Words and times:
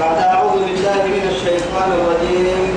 بعد 0.00 0.18
أعوذ 0.18 0.58
بالله 0.66 1.02
من 1.14 1.24
الشيطان 1.34 1.88
الرجيم. 1.98 2.70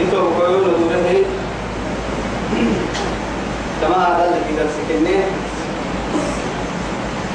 انتو 0.00 0.16
بقولوا 0.16 0.60
دوله 0.64 1.24
كما 3.80 3.98
هذا 4.06 4.24
اللي 4.24 4.40
كده 4.48 4.64
سكنه 4.76 5.22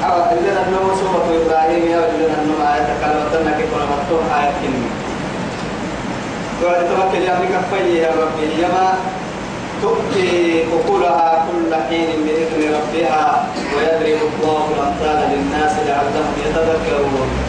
أو 0.04 0.16
إذن 0.34 0.56
أنه 0.62 0.82
سورة 1.00 1.26
إبراهيم 1.38 1.82
يا 1.92 1.98
إذن 1.98 2.30
أنه 2.40 2.56
آية 2.74 2.90
كلمة 3.00 3.50
كيف 3.58 3.70
نمتوها 3.80 4.34
آية 4.40 4.52
كلمة 4.62 4.90
وعد 6.64 6.82
توكل 6.88 7.22
يا 7.22 7.36
أمريكا 7.36 7.60
في 7.70 7.98
يا 7.98 8.10
ربي. 8.10 8.62
يما 8.62 8.94
تؤتي 9.82 10.64
أكلها 10.74 11.46
كل 11.46 11.74
حين 11.88 12.08
بإذن 12.24 12.74
ربها 12.76 13.46
ويضرب 13.76 14.20
الله 14.42 14.68
الأمثال 14.74 15.18
للناس 15.32 15.72
لعلهم 15.86 16.32
يتذكرون. 16.46 17.43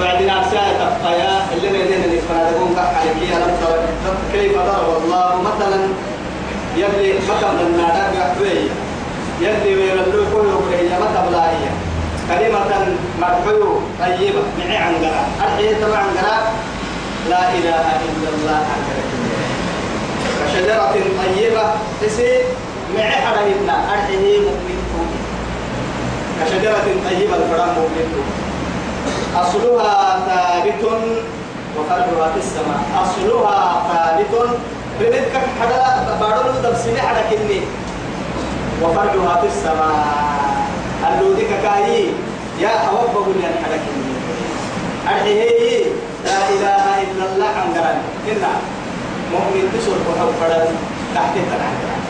وعد 0.00 0.22
نفسها 0.22 0.72
تقيا 0.78 1.46
اللي 1.56 1.68
بيدين 1.68 2.04
اللي 2.04 2.20
فنادقون 2.28 2.74
كحالك 2.76 3.16
يا 3.30 3.38
رب 3.38 4.16
كيف 4.32 4.52
ضرب 4.56 5.02
الله 5.04 5.42
مثلا 5.42 5.80
يلي 6.76 7.14
مثلا 7.28 7.60
النادر 7.60 8.18
يحوي 8.18 8.58
يلي 9.40 9.76
ويرلو 9.76 10.24
كل 10.32 10.74
يا 10.74 10.98
مثلا 10.98 11.28
بلاهية 11.28 11.72
كلمة 12.28 12.96
مرحو 13.20 13.80
طيبة 14.00 14.42
معي 14.58 14.76
عنقرة. 14.76 15.26
الحين 15.44 15.80
تبع 15.80 15.96
عنقرة؟ 15.96 16.52
لا 17.30 17.48
إله 17.54 17.84
إلا 18.06 18.28
الله 18.34 18.60
عنقرة. 18.72 19.04
كشجرة 20.46 20.94
طيبة 21.22 21.64
تسي 22.02 22.38
معي 22.96 23.10
حرهنا 23.10 23.92
أرحيه 23.92 24.40
مؤمن 24.40 24.78
كشجرة 26.40 26.86
طيبة 27.10 27.36
الفرام 27.36 27.68
مؤمن. 27.68 28.21
أصلها 29.36 30.18
ثابت 30.28 30.84
وفرعها 31.78 32.32
في 32.32 32.38
السماء. 32.38 32.80
أصلها 33.02 33.82
ثابت. 33.88 34.32
رمتك 35.00 35.44
حدا 35.60 35.82
بارو 36.20 36.50
دبسني 36.64 37.00
حدا 37.00 37.22
كني. 37.30 37.60
وفرعها 38.82 39.40
في 39.40 39.46
السماء. 39.46 40.06
اللودك 41.08 41.50
كاي. 41.62 42.06
يا 42.60 42.72
أوبه 42.88 43.26
لي 43.32 43.46
حدا 43.64 43.76
كني. 43.84 44.12
أرحيه 45.08 45.84
لا 46.24 46.38
إله 46.54 46.84
إلا 47.02 47.24
الله 47.32 47.52
عندنا 47.64 47.92
كنا. 48.26 48.52
مؤمن 49.32 49.64
بسر 49.72 49.98
وحب 50.08 50.30
فرد. 50.40 50.68
تحت 51.14 51.34
العنقران 51.36 52.02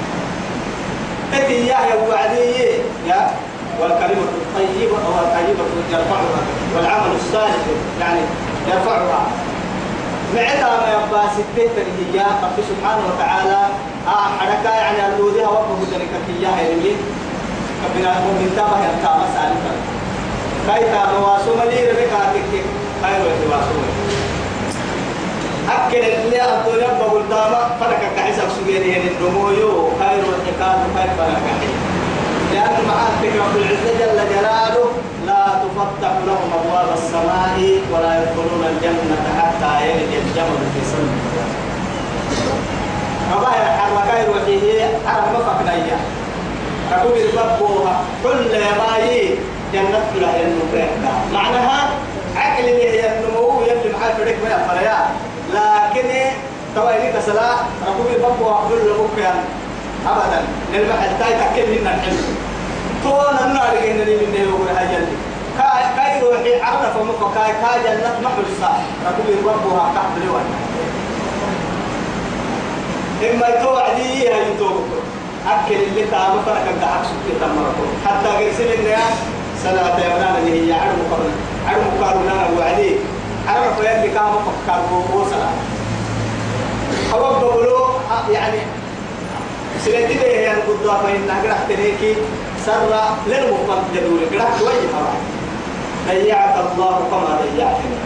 تتي 1.33 1.67
يا 1.67 1.79
وعدي 2.09 2.83
يا. 3.07 3.21
والكلمة 3.83 4.25
الطيبة 4.43 4.97
أو 5.07 5.13
الطيبة 5.25 5.65
يرفعها 5.93 6.41
والعمل 6.77 7.13
الصالح 7.21 7.57
يعني 8.01 8.21
يرفعها. 8.69 9.27
معتها 10.35 10.77
ما 10.81 10.89
يبقى 10.93 11.25
ستة 11.35 11.83
هي 12.13 12.21
رب 12.21 12.57
سبحانه 12.71 13.03
وتعالى. 13.09 13.59
آه 14.09 14.29
حركة 14.39 14.75
يعني 14.75 15.15
اللودها 15.15 15.49
وقف 15.49 15.79
ذلك 15.93 16.09
إياها 16.41 16.63
يمين 16.71 16.97
كبنا 17.83 18.11
مؤمن 18.21 18.53
تابه 18.57 18.79
يرتابه 18.87 19.25
سالفا 19.35 19.73
كايتا 20.67 21.13
مواسو 21.19 21.51
ملي 21.55 21.91
ربك؟ 21.91 22.13
آتك 22.23 22.65
خير 23.03 23.21
وتواسو 23.27 23.75
أكل 25.69 25.99
اللي 26.05 26.43
أبدو 26.43 26.71
يبقى 26.77 27.09
قدامه 27.11 27.59
فرق 27.81 28.01
كعيسى 28.17 28.41
سجيني 28.61 28.97
هن 28.97 29.09
النمويو 29.09 29.89
خير 30.01 30.23
والحكام 30.29 30.79
خير 30.97 31.09
فرق 31.19 31.41
لأن 32.55 32.79
معاتك 32.89 33.33
رب 33.45 33.57
العزة 33.57 33.93
جل 34.01 34.19
جلاله 34.35 34.85
لا 35.27 35.45
تفتح 35.63 36.13
لهم 36.27 36.49
أبواب 36.59 36.89
السماء 36.99 37.57
ولا 37.93 38.23
يدخلون 38.23 38.65
الجنة 38.73 39.17
حتى 39.39 39.87
يلج 39.89 40.13
الجمل 40.23 40.63
في 40.75 40.81
سن 40.91 41.09
ربايا 43.35 43.77
حركاي 43.79 44.29
وحيه 44.29 44.85
عرب 45.07 45.33
ما 45.33 45.39
فكنا 45.39 45.97
أقول 46.93 47.19
البابوها 47.19 48.01
كل 48.25 48.59
ماي 48.79 49.35
جنة 49.73 50.05
لا 50.21 50.41
النبرة 50.41 50.89
معناها 51.33 51.91
عقل 52.37 52.65
اللي 52.65 53.07
النمو 53.07 53.63
يلي 53.63 53.93
معاه 53.99 54.15
فريق 54.15 54.37
ما 54.45 54.49
يفريا 54.51 54.99
لكن 55.55 56.09
توالي 56.75 57.13
كسلا 57.13 57.51
ركوب 57.89 58.07
البابوها 58.17 58.69
كل 58.69 58.91
مكان 59.05 59.35
أبدا. 60.07 60.41
نلبح 60.73 61.03
التاي 61.03 61.33
تكل 61.41 61.81
منا 61.81 61.95
الحلم. 61.95 62.37
تون 63.03 63.37
النار 63.47 63.73
اللي 63.85 64.17
من 64.17 64.33
ده 64.33 64.39
يقول 64.39 64.69
هاجل 64.77 65.07
كاي 65.59 65.85
كاي 65.97 66.21
روحي 66.21 66.61
عرف 66.61 66.97
مك 66.97 67.35
كاي 67.35 67.53
كاي 67.63 67.83
جنة 67.85 68.15
محرسة 68.25 68.71
ركوب 69.07 69.47
ربها 69.47 69.93
كحب 69.95 70.25
لون 70.27 70.45
إما 73.31 73.51
توعدي 73.63 74.29
هاي 74.29 74.45
توبك 74.59 75.03
أكل 75.49 75.75
اللي 75.75 76.05
تعب 76.11 76.33
فرق 76.47 76.65
أنت 76.75 76.85
عكس 76.85 77.09
تمركم 77.41 77.89
حتى 78.07 78.29
قرسل 78.29 78.81
الناس 78.81 79.15
سنة 79.63 80.05
يبنان 80.07 80.35
اللي 80.39 80.69
هي 80.69 80.73
عرم 80.73 80.97
مقارنة 81.07 81.35
عرم 81.69 81.85
مقارنة 82.01 82.59
وعدي 82.59 82.97
عرم 83.49 83.75
فيا 83.81 83.97
اللي 83.97 84.15
كان 84.15 84.25
مفكر 84.25 84.81
وصلا 85.17 85.49
أول 87.13 87.41
بقولوا 87.41 87.87
يعني 88.33 88.59
سلتي 89.85 90.15
به 90.15 90.27
هي 90.27 90.53
القدوة 90.53 91.03
فإن 91.03 91.31
أقرأ 91.31 91.59
تريكي 91.69 92.15
سر 92.67 92.95
للمقام 93.27 93.83
جدول 93.95 94.21
قرأ 94.33 94.51
وجهها 94.63 95.15
ضيعك 96.09 96.55
الله 96.57 96.97
كما 97.11 97.39
ضيعتني 97.43 97.97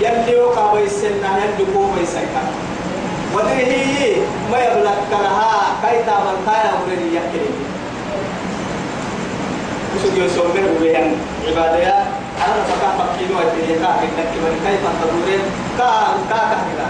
يلي 0.00 0.40
وقع 0.40 0.74
بيسنا 0.74 1.30
يلي 1.44 1.72
قوم 1.74 1.96
بيسنا 1.98 2.42
ودره 3.34 4.16
ما 4.52 4.58
يبلغ 4.58 4.94
كلها 5.10 5.52
كيتا 5.82 6.16
من 6.24 6.36
كايا 6.46 6.72
ورد 6.72 7.02
يكري 7.16 7.50
وسجي 9.96 10.24
يسومه 10.24 10.68
بهم 10.80 11.12
أنا 12.46 12.64
فكا 12.68 12.88
فكينو 12.98 13.38
الدنيا 13.40 13.76
كاك 13.82 14.00
إنك 14.02 14.32
من 14.44 14.54
كيف 14.64 14.82
تدورين 15.00 15.40
كا 15.78 15.90
كا 16.30 16.36
كا 16.36 16.88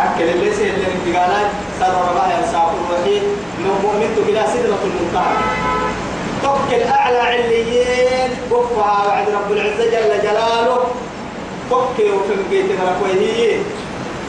أكل 0.00 0.24
اللي 0.24 0.54
سيد 0.54 0.74
اللي 0.74 0.86
انتقالات 0.94 1.50
سر 1.80 1.94
رباه 2.08 2.28
يساق 2.40 2.74
الوحيد 2.90 3.22
إنه 3.58 3.72
مؤمن 3.82 4.24
إلى 4.28 4.42
سدرة 4.52 4.78
المنتهى 4.84 5.36
توكل 6.42 6.82
أعلى 6.82 7.18
عليين. 7.18 8.30
وفها 8.50 9.06
وعد 9.06 9.28
رب 9.28 9.52
العزة 9.52 9.84
جل 9.84 10.22
جلاله. 10.22 10.78
توكل 11.70 12.10
وفي 12.14 12.32
البيت 12.38 12.70
ركويه 12.80 13.58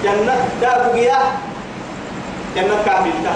جنة 0.03 0.35
دار 0.61 0.89
بقيا 0.93 1.19
جنة 2.55 2.77
كاملة 2.85 3.35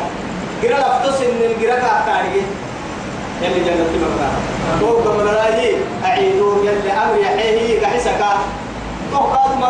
قرا 0.63 0.78
لفتس 0.80 1.22
إن 1.22 1.42
القرا 1.42 1.75
كاتاري 1.75 2.42
يلي 3.42 3.59
جنة 3.59 3.92
مكان 4.02 4.34
فوق 4.80 5.08
من 5.16 5.28
راجي 5.28 5.75
أعيدون 6.06 6.58
يلي 6.66 6.92
أمر 6.92 7.18
يحيي. 7.22 7.80
كحسكا 7.80 8.31
توقات 9.12 9.58
ما 9.62 9.69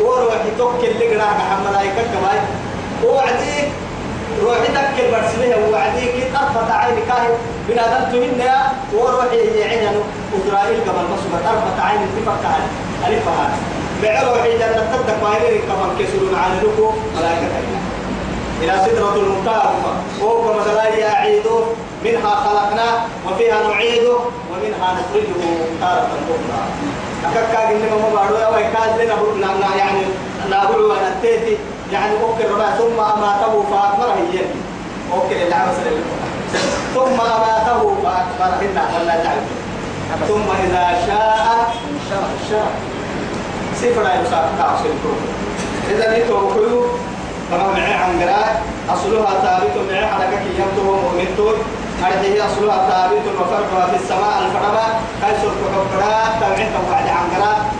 وقتهن 0.00 0.06
وروحي 0.06 0.50
توكل 0.58 0.86
اللي 0.86 1.06
قرا 1.14 1.24
كحملايكا 1.24 2.02
كماي 2.02 2.38
وعديك 3.04 3.68
روحي 4.42 4.66
تكل 4.66 5.10
برسمها 5.12 5.56
وعديك 5.72 6.14
طرفة 6.34 6.72
عيني 6.72 7.00
كاهي. 7.00 7.32
من 7.68 7.78
هذا 7.78 8.08
تمنى 8.12 8.52
وروحي 8.94 9.36
يعين 9.36 9.88
إسرائيل 10.38 10.80
قبل 10.80 11.04
مصر 11.12 11.30
طرفة 11.44 11.82
عين 11.82 11.98
تفكر 12.16 12.54
ألف 13.06 13.28
هذا 13.28 13.58
بعروحي 14.02 14.58
جنة 14.58 14.86
تدك 14.92 15.16
بايرين 15.22 15.62
كمان 15.62 15.90
كسرون 15.98 16.34
عن 16.34 16.50
لكو 16.62 16.92
ملائكة 17.16 17.48
إلى 18.62 18.72
سدرة 18.86 19.14
المنتهى. 19.14 19.70
فوق 20.20 20.56
مثلا 20.60 21.12
أعيده 21.12 21.60
منها 22.04 22.30
خلقنا 22.30 22.88
وفيها 23.26 23.68
نعيده 23.68 24.16
ومنها 24.50 24.94
نخرجه 24.94 25.42
تارة 25.80 26.08
أخرى. 26.30 26.62
أكاكا 27.24 27.70
إنما 27.70 27.96
ما 28.02 28.14
بعدو 28.14 28.34
يا 28.34 28.48
ويكاد 28.48 29.00
لنا 29.00 29.76
يعني 29.76 30.00
نابلو 30.50 30.92
أن 30.92 31.12
التيتي 31.16 31.56
يعني 31.92 32.12
أوكي 32.22 32.44
ربع 32.44 32.70
ثم 32.70 33.00
أماته 33.00 33.64
فأكبر 33.70 34.06
هي 34.06 34.40
أوكي 35.12 35.42
اللي 35.42 35.54
عمل 35.54 35.72
ثم 36.94 37.20
أماته 37.20 37.94
فأكبر 38.04 38.66
هنا 38.66 38.82
ولا 39.00 39.24
تعلم 39.24 39.46
ثم 40.28 40.50
إذا 40.64 41.06
شاء 41.06 41.72
شاء 42.50 42.70
صفر 43.76 44.02
يساق 44.22 44.50
كاسل 44.58 44.94
إذا 45.90 46.18
نتو 46.18 46.54
كيو 46.54 46.82
كما 47.50 47.72
معي 47.72 47.92
عن 47.92 48.22
قراء 48.22 48.62
أصلها 48.90 49.30
ثابت 49.42 49.90
معي 49.90 50.06
حركة 50.06 50.30
كيامته 50.30 50.90
ومؤمنتون 50.90 51.54
هذه 52.02 52.46
أصلها 52.46 52.88
ثابت 52.90 53.22
وفرعها 53.40 53.86
في 53.86 53.96
السماء 53.96 54.42
الفرما 54.46 55.00
كيسر 55.22 55.52
كفرات 55.60 56.32
تبعين 56.40 56.68
توعد 56.72 57.08
عن 57.08 57.26
قراء 57.36 57.72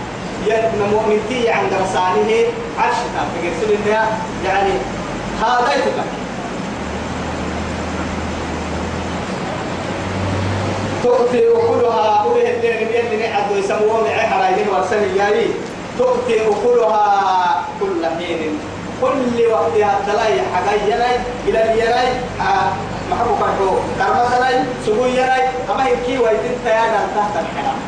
يدنا 0.47 0.87
مؤمنتي 0.93 1.49
عن 1.49 1.71
درسانه 1.71 2.47
عرش 2.79 2.97
تابع 3.15 3.45
يقول 3.45 3.79
يعني 4.45 4.73
هذا 5.43 5.73
يتبع. 5.75 6.03
تؤتي 11.05 11.49
أكلها 11.49 12.23
أوله 12.23 12.51
الليل 12.51 13.07
اللي 13.07 13.29
نعد 13.29 13.51
يسموه 13.57 14.03
معي 14.03 14.27
حرايين 14.27 14.67
برسل 14.73 15.17
ياري 15.17 15.51
تؤتي 15.99 16.41
أكلها 16.41 17.65
كل 17.81 18.07
حين. 18.07 18.59
كل 19.03 19.47
وقت 19.53 19.73
هتلاقي 19.73 20.39
حاجة 20.55 20.83
يلاي 20.87 21.17
إلى 21.47 21.81
يلاي 21.83 22.09
محبو 23.11 23.35
كحو 23.41 23.71
كرمة 23.99 24.37
يلاي 24.37 24.65
سبوي 24.87 25.09
يلاي 25.11 25.43
أما 25.71 25.87
هيكي 25.87 26.19
ويتن 26.19 26.55
تيانا 26.65 27.01
تحت 27.17 27.35
الحرام 27.45 27.79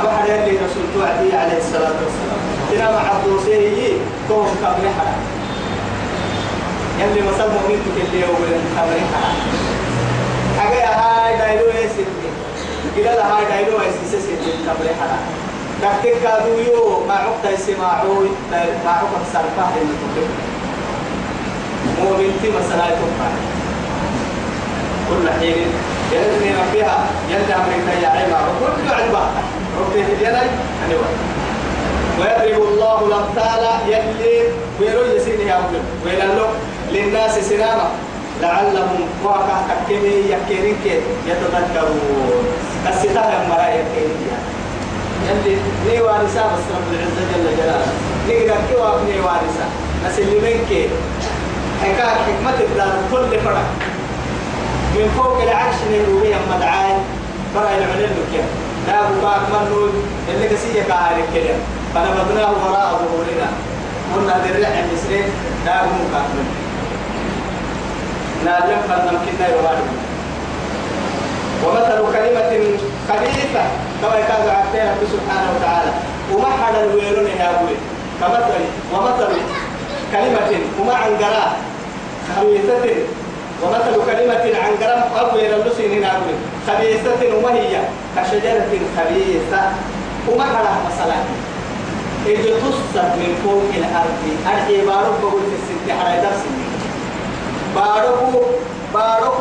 أما 0.00 0.18
حدا 0.18 0.34
اللي 0.34 0.50
رسول 0.56 0.84
توعدي 0.94 1.36
عليه 1.36 1.58
الصلاة 1.58 1.96
والسلام. 2.02 2.40
إنا 2.72 2.90
مع 2.96 3.02
الدوسية 3.16 3.92
كوم 4.28 4.46
كامل 4.62 4.88
حرام 4.98 5.20
يلي 7.00 7.20
مسال 7.28 7.48
مؤمن 7.50 7.78
تكلي 7.86 8.20
يوم 8.20 8.36
كامل 8.76 9.00
حرام 9.14 9.36
حاجة 10.58 10.86
هاي 10.86 11.38
دايلو 11.38 11.68
يسيتني 11.68 12.30
إلى 12.96 13.08
هاي 13.08 13.44
دايلو 13.44 13.78
يسيتني 13.82 14.52
كامل 14.66 14.88
حرام 15.00 15.24
دكتك 15.82 16.22
كادو 16.22 16.58
يو 16.58 17.04
ما 17.08 17.14
عقد 17.14 17.52
يسمعوا 17.54 18.24
ما 18.84 18.90
عقد 18.90 19.22
سرفاه 19.32 19.72
اللي 19.82 19.94
تقول 20.02 20.28
مؤمن 22.06 22.38
تي 22.42 22.48
مسألة 22.48 22.86
تقول 22.96 23.12
كل 25.10 25.30
حين 25.40 25.66
يلزم 26.12 26.56
فيها 26.72 26.98
يلزم 27.30 27.52
أمريكا 27.52 27.92
يا 28.02 28.08
عيبا 28.08 28.38
وكل 28.38 28.94
عيبا 28.94 29.22
ربي 29.80 30.04
في 30.04 30.12
اليد 30.12 30.34
أنا 30.34 30.96
ويضرب 32.20 32.62
الله 32.68 33.06
الأمثال 33.06 33.64
يلي 33.86 34.42
ويرو 34.80 35.16
يسين 35.16 35.40
يا 35.40 35.54
أولي 35.54 35.80
ويلالو 36.04 36.46
للناس 36.92 37.38
سناما 37.38 37.88
لعلهم 38.42 39.00
واقع 39.24 39.56
تكيني 39.68 40.14
يكيني 40.32 40.74
يتذكرون. 41.26 42.44
الستاه 42.88 43.48
مرا 43.48 43.68
يكيني 43.68 44.26
يلي 45.28 45.56
ني 45.86 46.00
وارثة 46.00 46.42
بس 46.52 46.64
رب 46.76 46.88
العزة 46.92 47.22
جل 47.32 47.56
جلاله. 47.56 47.92
نقدر 48.28 48.60
كي 48.68 48.76
وابني 48.76 49.20
وارثة. 49.20 49.66
نسلمين 50.06 50.58
كي 50.68 50.88
حكاية 51.82 52.16
حكمة 52.26 52.58
الدار 52.60 52.92
كل 53.12 53.40
فرق 53.40 53.66
من 54.94 55.08
فوق 55.16 55.42
العرش 55.42 55.74
نهروية 55.90 56.36
مدعاي 56.56 56.92
فرع 57.54 57.70
العلم 57.70 58.16
كي 58.32 58.40
لا 58.86 59.00
بقاك 59.02 59.40
منون 59.52 59.92
اللي 60.28 60.48
كسية 60.48 60.82
كاهل 60.82 61.20
الكلام 61.20 61.58
فنبذناه 61.94 62.50
وراء 62.50 63.00
ظهورنا. 63.02 63.48
قلنا 64.14 64.32
ذرع 64.32 64.68
المسرين 64.68 65.24
لا 65.66 65.76
بقاك 65.82 66.28
من 66.36 66.46
نعلم 68.44 68.80
فنمكننا 68.88 69.48
يوالي 69.48 69.86
ومثل 71.64 71.98
كلمة 72.12 72.78
خبيثة 73.08 73.64
كما 74.02 74.18
يكاد 74.18 74.48
عبدين 74.48 75.08
سبحانه 75.12 75.48
وتعالى. 75.56 75.92
ومحل 76.32 76.74
الويلون 76.74 77.26
يا 77.26 77.50
أبوي. 77.50 77.76
كمثل 78.20 78.62
ومثل. 78.94 79.32
كلمة 80.12 80.50
وما 80.80 80.94
عن 80.94 81.16
قراء 81.16 81.56
خبيثة 82.36 82.86
ومثل 83.62 83.94
كلمة 84.06 84.44
عن 84.62 84.72
قراء 84.82 85.10
أبوي 85.16 85.48
للسين 85.48 85.90
هنا 85.92 86.16
أبوي 86.16 86.34
خبيثة 86.68 87.36
وما 87.36 87.54
هي؟ 87.54 87.80
كشجرة 88.16 88.70
خبيثة. 88.96 89.62
وما 90.28 90.44
حلها 90.44 90.78
مثلا 90.88 91.18
إذ 92.26 92.42
تصت 92.44 92.96
من 92.96 93.40
فوق 93.44 93.70
الأرض. 93.76 94.22
أرحي 94.46 94.86
بارك 94.86 95.20
بقول 95.22 95.42
في 95.42 95.56
السنة 95.62 96.02
على 96.02 96.20
درس. 96.20 96.42
بارك 97.74 98.46
بارك. 98.94 99.32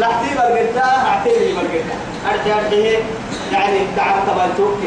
لحتي 0.00 0.34
برقتا 0.36 0.86
اعتبري 1.06 1.52
برقتا 1.56 1.96
ارجع 2.30 2.58
ارجع 2.58 2.98
يعني 3.52 3.78
دعم 3.96 4.18
تبالتوك 4.26 4.78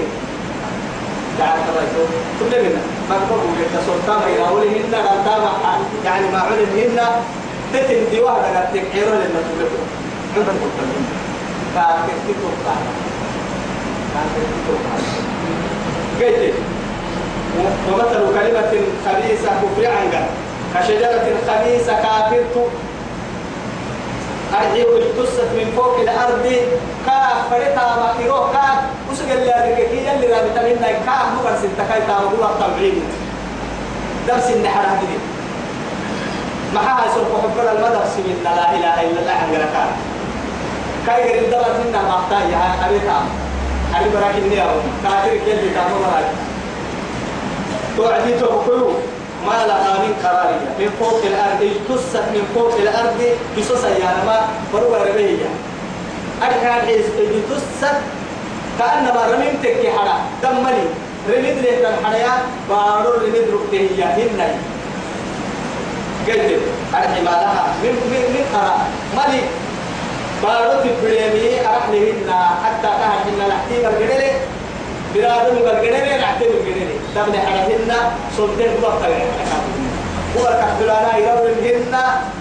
دعم 1.40 1.58
تبالتوك 1.68 2.10
كل 2.40 2.52
منا 2.64 2.82
مكتوب 3.10 3.40
وجدت 3.50 3.76
سلطان 3.88 4.22
يراولهن 4.36 4.94
غلطان 4.94 5.42
يعني 6.06 6.28
ما 6.32 6.40
علمهن 6.40 7.00
تتم 7.74 8.02
دي 8.12 8.20
واحدة 8.20 8.60
قد 8.60 8.68
تكعيرو 8.74 9.10
لما 9.10 9.40
تبقوا 9.48 9.86
عندك 10.38 10.48
قلت 10.48 10.48
كان 11.76 12.18
تكتب 12.28 12.54
كان 12.66 12.82
كان 14.14 14.28
تكتب 16.20 16.54
قلت 16.54 16.54
ومثل 17.90 18.40
كلمة 18.40 18.72
خبيثة 19.06 19.50
كفر 19.62 19.88
عنك 19.92 20.26
كشجرة 20.76 21.28
خبيثة 21.48 21.94
كافرت 21.94 22.56
أرجع 24.54 24.90
التست 24.98 25.50
من 25.58 25.74
فوق 25.76 25.96
الأرض 26.00 26.46
كاف 27.06 27.38
فريتا 27.50 27.86
ما 28.02 28.14
كيرو 28.18 28.42
كاف. 28.54 28.80
وسجل 29.12 29.32
اللي 29.32 29.54
أرجعكي 29.56 30.12
اللي 30.16 30.28
رابطة 30.28 30.62
منا 30.62 30.92
كاف 30.92 31.26
مقر 31.36 31.56
سنتكاي 31.62 32.02
تاو 32.08 32.28
هو 32.34 32.44
الطبعين 32.44 33.04
درس 34.28 34.48
النحر 34.50 34.82
هذه. 34.82 35.14
ما 36.74 36.82
ها 36.82 37.06
سوف 37.16 37.28
حفر 37.44 37.72
المدرس 37.72 38.14
من 38.18 38.42
لا 38.44 38.72
إله 38.76 38.96
إلا 39.02 39.20
الله 39.22 39.32
عن 39.42 39.52
جركان. 39.52 39.90
كاي 41.08 41.24
غير 41.24 41.44
الدرس 41.46 41.76
منا 41.86 42.02
ما 42.02 42.20
أحتاج 42.20 42.50
يا 42.52 42.88
أبيتا 42.88 43.18
أبي 43.96 44.10
براك 44.10 44.36
النيا 44.38 44.66
كافر 45.04 45.30
كل 45.46 45.74
تامو 45.76 45.98
براك 46.04 46.28
توعدي 47.98 48.34
توقعوا 48.40 48.94
ما 49.46 49.66
لها 49.68 49.94
من 50.04 50.14
قرارية 50.24 50.70
من 50.80 50.90
فوق 51.00 51.22
الأرض 51.26 51.62
اجتثت 51.62 52.24
من 52.36 52.44
فوق 52.56 52.74
الأرض 52.76 53.20
قصصا 53.58 53.88
يعني 53.90 54.26
ما 54.26 54.48
بروا 54.74 54.98
ربيعية 54.98 55.50
أركان 56.44 56.88
اجتثت 56.90 57.98
كأنما 58.80 59.22
رميمتك 59.34 59.92
حدا 59.98 60.16
دمني. 60.44 60.86
رميد 61.30 61.58
له 61.64 61.72
تنحريا 61.84 62.32
بارو 62.70 63.12
رميد 63.14 63.46
ركتهية 63.54 64.06
هنني 64.06 64.52
قلت 66.28 66.62
أرحي 66.94 67.22
ما 67.22 67.30
لها 67.42 67.66
من 67.84 67.94
من 68.12 68.24
من 68.34 68.44
قرار. 68.54 68.80
ملي. 69.18 69.42
بارو 70.44 70.80
تبريمي 70.84 71.60
أرحلهن 71.68 72.30
حتى 72.64 72.88
إن 72.88 73.40
نحتيم 73.50 73.84
الجنة 73.90 74.32
بلادهم 75.16 75.58
الجنة 75.58 76.18
نحتيم 76.18 76.48
الجنة 76.48 76.99
تبني 77.16 77.38
حرهن 77.40 77.92
سلطين 78.38 78.72
بطل 78.84 79.14
وبركة 80.38 80.68
بلانا 80.80 81.18
يرون 81.18 81.56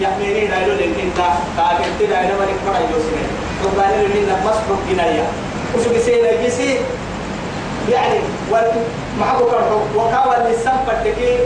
يحمينين 0.01 0.51
عيلون 0.53 0.77
الهن 0.77 1.11
إلى 2.01 2.33
ملك 2.39 2.57
فرع 2.65 2.79
يوسين 2.79 3.27
ربنا 3.65 3.89
الهن 3.95 4.29
مصحف 4.45 4.79
جنايا 4.91 5.25
وشو 5.75 5.89
بيسينا 5.89 6.41
جيسي؟ 6.43 6.77
يعني 7.91 8.19
ومعه 8.51 9.39
كرهو 9.39 9.79
وكاوى 9.95 10.35
اللسان 10.37 10.77
فتكي 10.87 11.37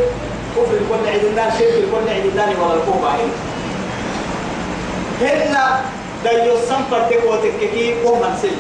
كفر 0.56 0.74
الكل 0.82 1.10
عيدنا 1.10 1.50
شرك 1.60 1.74
الكل 1.84 2.10
عيدنا 2.10 2.44
ولا 2.44 2.74
الكوبا 2.74 3.10
هن 5.22 5.56
دايو 6.24 6.56
سنفتك 6.70 7.22
وتككي 7.28 7.96
ومن 8.06 8.38
سل 8.42 8.56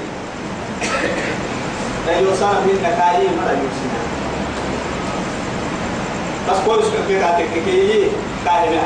دايو 2.07 2.35
سنة 2.39 2.59
من 2.59 2.77
نكاي 2.83 3.27
مرة 3.37 3.51
يوسين 3.51 4.12
بس 6.49 6.57
كويس 6.65 6.85
في 7.07 7.19
كاتك 7.19 7.45
كي 7.65 8.07
كاهنا. 8.45 8.83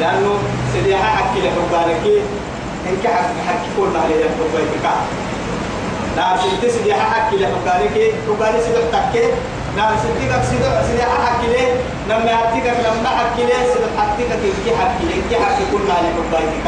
لأنه 0.00 0.38
سديها 0.74 1.02
حكي 1.16 1.38
لحبانك 1.40 2.04
إنك 2.88 3.06
حكي 3.06 3.38
حكي 3.48 3.68
كل 3.76 3.96
عليه 4.04 4.24
حبانك 4.24 4.86
نعم 6.16 6.36
سدي 6.36 6.70
سديها 6.70 7.02
حكي 7.12 7.36
لحبانك 7.36 7.96
حبانك 8.28 8.60
سدح 8.60 8.84
تكي 8.92 9.24
نعم 9.76 9.92
سدي 10.02 10.26
كك 10.30 10.42
سديها 10.88 11.14
حكي 11.26 11.46
له. 11.46 11.66
لما 12.08 12.36
حكي 12.36 12.60
كك 12.60 12.76
حكي 13.18 13.42
له 13.42 13.58
سدح 13.74 13.90
حكي 13.98 14.22
كك 14.22 14.42
إنك 14.44 14.76
حكي 14.80 15.04
إنك 15.14 15.42
حكي 15.42 15.62
كل 15.72 15.90
عليه 15.90 16.12
حبانك 16.18 16.66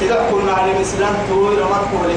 سدح 0.00 0.20
كل 0.30 0.50
عليه 0.60 0.80
إسلام 0.82 1.14
توي 1.28 1.56
رمض 1.56 1.82
كل 1.92 2.10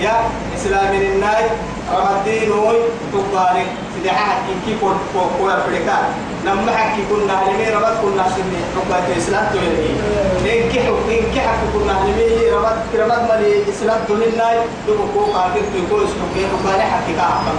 يا 0.00 0.14
إسلام 0.56 0.94
الناي 0.94 1.44
رمضين 1.92 2.50
وي 2.52 2.76
تبارك 3.12 3.66
حكي 4.10 4.54
كي 4.66 4.76
كون 4.80 4.96
كون 5.38 5.50
أفريقيا 5.50 5.98
لما 6.44 6.72
حكي 6.76 7.02
كنا 7.10 7.34
هلمي 7.42 7.68
رمض 7.74 7.94
كنا 8.02 8.24
سني 8.34 8.60
حكاية 8.76 9.12
الإسلام 9.12 9.44
تولي 9.52 9.90
إنك 10.40 10.72
حكي 10.72 11.18
إنك 11.18 11.38
حكي 11.38 11.66
كنا 11.74 11.92
هلمي 12.02 12.50
رمض 12.50 12.76
رمض 12.98 13.22
مالي 13.28 13.62
الإسلام 13.62 14.00
تولي 14.08 14.26
ناي. 14.38 14.58
دوبو 14.86 15.04
كو 15.14 15.32
قادر 15.32 15.62
تقول 15.88 16.08
سكوكي 16.08 16.46
حكاية 16.52 16.82
حكي 16.82 17.12
كأحكم 17.12 17.58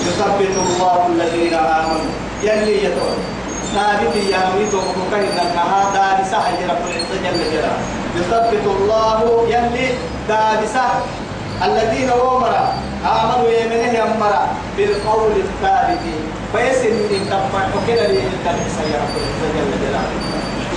يثبت 0.00 0.56
الله 0.66 1.06
الذين 1.06 1.54
آمنوا. 1.54 2.10
يلي 2.42 2.84
يتوب. 2.84 3.18
ثابت 3.74 4.16
يا 4.16 4.40
ميت 4.56 4.74
وكان 4.74 5.24
انها 5.38 5.80
دارسة 5.94 6.38
هي 6.38 6.64
رب 6.70 6.82
العزة 6.88 7.16
جل 7.24 7.50
جلاله. 7.52 7.78
يثبت 8.18 8.64
الله 8.66 9.46
يلي 9.48 9.88
دارسة 10.28 10.88
الذين 11.64 12.10
أمر 12.10 12.52
آمنوا 13.04 13.48
يمنه 13.48 14.02
أمر 14.04 14.32
بالقول 14.76 15.32
الثابت. 15.36 16.04
فيسن 16.52 16.96
تبع 17.30 17.62
كده 17.88 18.06
الدرس 18.06 18.76
يا 18.92 18.98
رب 19.02 19.14
جل 19.54 19.70
جلاله. 19.82 20.18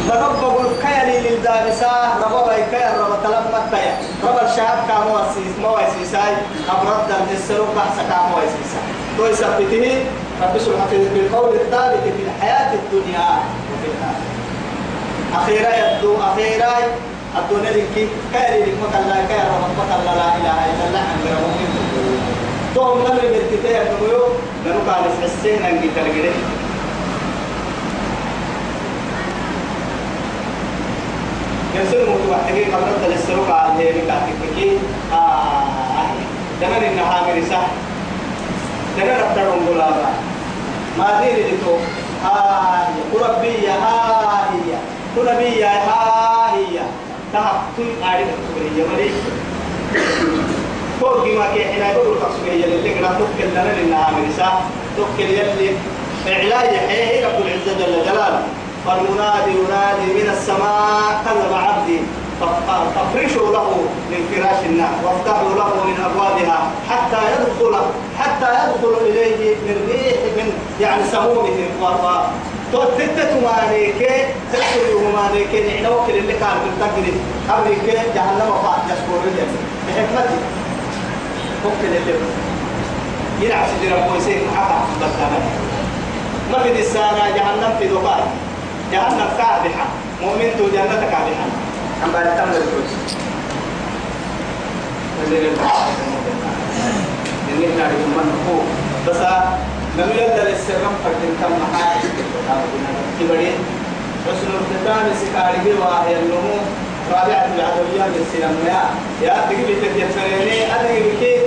تنبغ 0.10 0.56
الكيل 0.62 1.08
للدابسة 1.24 1.92
ربا 2.24 2.56
كيل 2.56 2.94
ربا 3.02 3.18
تلمت 3.24 3.66
تيا 3.72 3.98
ربا 4.24 4.52
الشهاب 4.52 4.78
كامو 4.88 5.16
السيس 5.20 5.56
مو 5.62 5.78
السيساي 5.78 6.34
أبرد 6.70 7.10
السلوك 7.32 7.68
بحث 7.78 7.98
كامو 8.10 8.38
السيساي 8.38 8.88
تو 9.18 9.26
يثبته 9.26 10.06
رب 10.44 10.58
سبحانه 10.58 11.10
بالقول 11.14 11.56
الثابت 11.56 12.04
في 12.04 12.24
الحياة 12.28 12.74
الدنيا 12.74 13.28
وفي 13.70 13.88
الآخرة. 13.92 14.32
أخيرا 15.36 15.72
يبدو 15.82 16.16
أخيرا 16.34 16.74
الدنيا 17.38 17.72
لك 17.72 17.88
كيل 17.96 18.08
لك 18.62 18.76
مكلا 18.84 19.16
ربا 19.52 19.68
مكلا 19.80 20.12
لا 20.20 20.28
إله 20.38 20.58
إلا 20.72 20.84
الله 20.88 21.00
عن 21.00 21.20
ربا 21.32 21.52
توم 22.76 22.98
نمر 23.00 23.22
بالتتايا 23.34 23.84
نمو 23.84 24.24
نمو 24.66 24.80
قال 24.92 25.04
السين 25.24 25.66
أنجي 25.66 25.90
تلقيه 25.96 26.32
يصير 31.76 32.10
متوحدين 32.10 32.76
قبل 32.76 33.14
السلوك 33.14 33.50
على 33.50 33.84
هي 33.84 33.92
بكاتك 33.92 34.80
آه 35.14 36.06
دمن 36.62 36.84
إنها 36.84 37.22
مرسا 37.28 37.62
دمن 38.98 39.18
ربطرون 39.22 39.68
غلابا 39.68 40.10
ما 40.98 41.22
دير 41.22 41.48
لتو 41.48 41.76
ها 42.24 42.88
ربي 43.22 43.68
ها 43.68 44.44
هي 44.52 44.72
ربي 45.18 45.64
ها 45.64 46.56
هي 46.56 46.80
تحكم 47.34 47.90
أعرف 48.04 48.28
تقولي 48.28 48.70
يمري 48.78 49.12
فوق 51.02 51.26
ما 51.26 51.54
كي 51.54 51.66
حنا 51.66 51.92
يقول 51.92 52.18
تقصي 52.20 52.66
اللي 52.66 52.94
قرأ 52.94 53.18
توكل 53.20 53.52
لنا 53.52 53.74
إنها 53.82 54.12
مرسا 54.12 54.62
توكل 54.98 55.30
يلي 55.30 55.76
إعلاء 56.28 56.74
يحيي 56.74 57.26
رب 57.26 57.42
العزة 57.42 57.80
جل 57.80 58.06
جلاله 58.06 58.44
فالمنادي 58.86 59.52
ينادي 59.52 60.24
من 60.24 60.30
السماء 60.34 61.24
كذب 61.26 61.54
عبدي 61.54 62.00
فافرشوا 62.96 63.52
له 63.52 63.86
من 64.12 64.20
فراش 64.32 64.66
النار 64.66 64.90
وافتحوا 65.04 65.50
له 65.50 65.86
من 65.86 66.04
ابوابها 66.06 66.72
حتى 66.90 67.18
يدخل 67.34 67.76
حتى 68.20 68.46
يدخل 68.54 68.94
اليه 69.06 69.56
من 69.56 69.90
ريح 69.92 70.18
من 70.38 70.54
يعني 70.82 71.04
سمومهم 71.12 71.68
توتت 72.72 73.32
مانيك 73.44 74.02
تدخل 74.54 74.88
مانيك 75.16 75.52
نحن 75.68 75.86
وكل 75.86 76.16
اللي 76.18 76.34
كان 76.34 76.56
في 76.64 76.70
التقريب. 76.74 77.14
أمريك 77.50 77.86
جهنم 78.16 78.50
وقع 78.50 78.76
يشكر 78.86 79.20
الجنة 79.28 79.58
بحكمتي. 79.88 80.40
وكل 81.66 81.96
اللي 81.96 82.14
يلعب 83.42 83.66
سجرا 83.68 84.08
كويسين 84.08 84.42
حقا 84.56 84.80
بس 85.02 85.14
ما 86.52 86.64
في 86.64 86.82
السنة 86.82 87.30
جهنم 87.36 87.72
في 87.80 87.88
دقائق 87.88 88.28
جهنم 88.92 89.30
كابحة. 89.38 89.86
مؤمن 90.22 90.50
تو 90.58 90.66
جنة 90.68 91.02
كابحة. 91.02 91.46
أم 92.06 92.12
بعد 92.14 92.26
تمر 92.38 92.56
الكوز 92.58 92.92
إني 97.52 97.66
نعرف 97.78 97.92
من 97.92 98.28
هو. 98.48 98.60
بس 99.08 99.18
لم 99.98 100.10
يلد 100.18 100.48
السرم 100.48 100.94
فكن 101.06 101.30
كم 101.42 101.52
محاج 101.64 102.02
كبرين 103.20 103.58
حسن 104.28 104.48
الختام 104.62 105.06
سكاري 105.22 105.74
واهي 105.80 106.16
النمو 106.20 106.58
رابعة 107.12 107.50
العدوية 107.56 108.06
من 108.14 108.26
سينما 108.32 108.84
يا 109.24 109.46
تجيب 109.50 109.68
تكيسريني 109.82 110.66
أنا 110.80 110.90
يمكن 110.90 111.42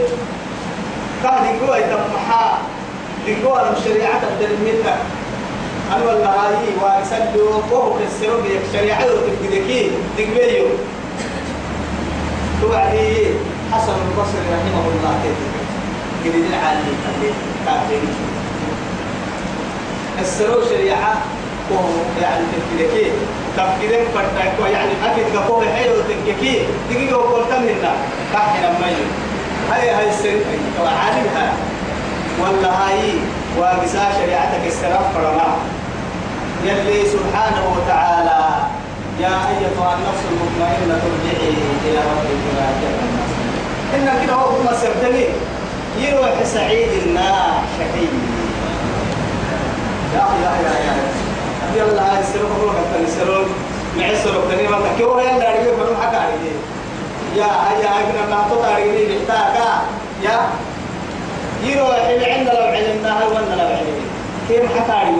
كان 1.23 1.45
يقول 1.55 1.79
يتمحى 1.79 2.51
يقول 3.27 3.61
الشريعة 3.77 4.21
تبدل 4.21 4.53
منك 4.65 4.97
أنا 5.97 6.05
والله 6.05 6.27
هاي 6.29 6.67
وأسلو 6.83 7.47
وهو 7.49 7.93
كسروا 7.99 8.43
بيك 8.43 8.61
شريعة 8.73 9.05
وتبدكي 9.07 9.91
تقبليو 10.19 10.67
توعدي 12.63 13.27
حسن 13.73 13.93
البصري 13.93 14.47
رحمه 14.53 14.85
الله. 14.89 15.15
كده 15.25 15.64
كده 16.25 16.35
العالي 16.35 16.93
كافرين 17.67 18.09
السرو 20.21 20.63
شريعة 20.71 21.15
وهو 21.71 21.89
يعني 22.23 22.45
تبدكي 22.53 23.11
تفكيرين 23.57 24.05
فرتاكو 24.15 24.63
يعني 24.73 24.91
أكيد 25.05 25.25
كفوه 25.35 25.65
حلو 25.77 25.95
تنككي 26.09 26.59
دقيقة 26.91 27.17
وقلت 27.17 27.53
منا 27.53 27.93
كحنا 28.33 28.69
ميو 28.71 29.07
هاي 29.73 29.91
هاي 29.91 30.09
السر 30.09 30.39
وعالمها 30.83 31.53
ولا 32.41 32.69
هاي 32.69 33.01
وقسا 33.59 34.13
شريعتك 34.21 34.67
السلام 34.67 35.03
فرما. 35.15 35.57
يلي 36.65 37.05
سبحانه 37.09 37.63
وتعالى 37.77 38.41
يا 39.21 39.29
أيتها 39.29 39.95
النفس 39.95 40.23
المطمئنة 40.31 40.95
ارجعي 40.95 41.55
إلى 41.85 41.99
ربك 41.99 42.43
راجعة 42.59 42.95
إن 43.95 44.27
كده 44.27 44.35
هو 44.35 44.49
هم 44.49 44.67
سبتني 44.83 45.25
يروح 45.99 46.45
سعيد 46.45 46.89
النار 47.07 47.63
شقي 47.79 48.07
يا 50.15 50.25
يا 50.43 50.51
يا 50.65 50.75
يا 50.87 50.95
يا 51.77 51.83
الله 51.85 52.03
هاي 52.03 52.21
السلوك 52.21 52.51
روح 52.63 52.75
التنسلون 52.85 53.47
معسر 53.99 54.31
التنين 54.43 54.71
ما 54.71 54.79
تكيه 54.79 55.05
يا 55.23 55.35
اللي 55.35 55.49
أرجع 55.49 55.77
فلو 55.77 55.95
حكا 56.03 56.17
عليه 56.17 56.55
يا 57.37 57.47
يا 57.83 57.91
ابن 58.01 58.31
ما 58.31 58.45
تطلع 58.51 58.79
لي 58.79 59.07
بحتاجا 59.07 59.71
يا 60.23 60.39
يروح 61.63 62.07
اللي 62.09 62.27
عندنا 62.33 62.53
لو 62.53 62.67
علمنا 62.67 63.19
هاي 63.21 63.27
ولا 63.29 63.55
لو 63.63 63.69
علمنا 63.69 64.05
كيف 64.49 64.63
حكى 64.79 64.93
عليه 64.93 65.17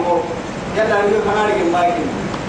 يلا 0.77 0.95
نقول 1.01 1.21
خنارك 1.27 1.57
ما 1.73 1.85
يجي 1.87 2.05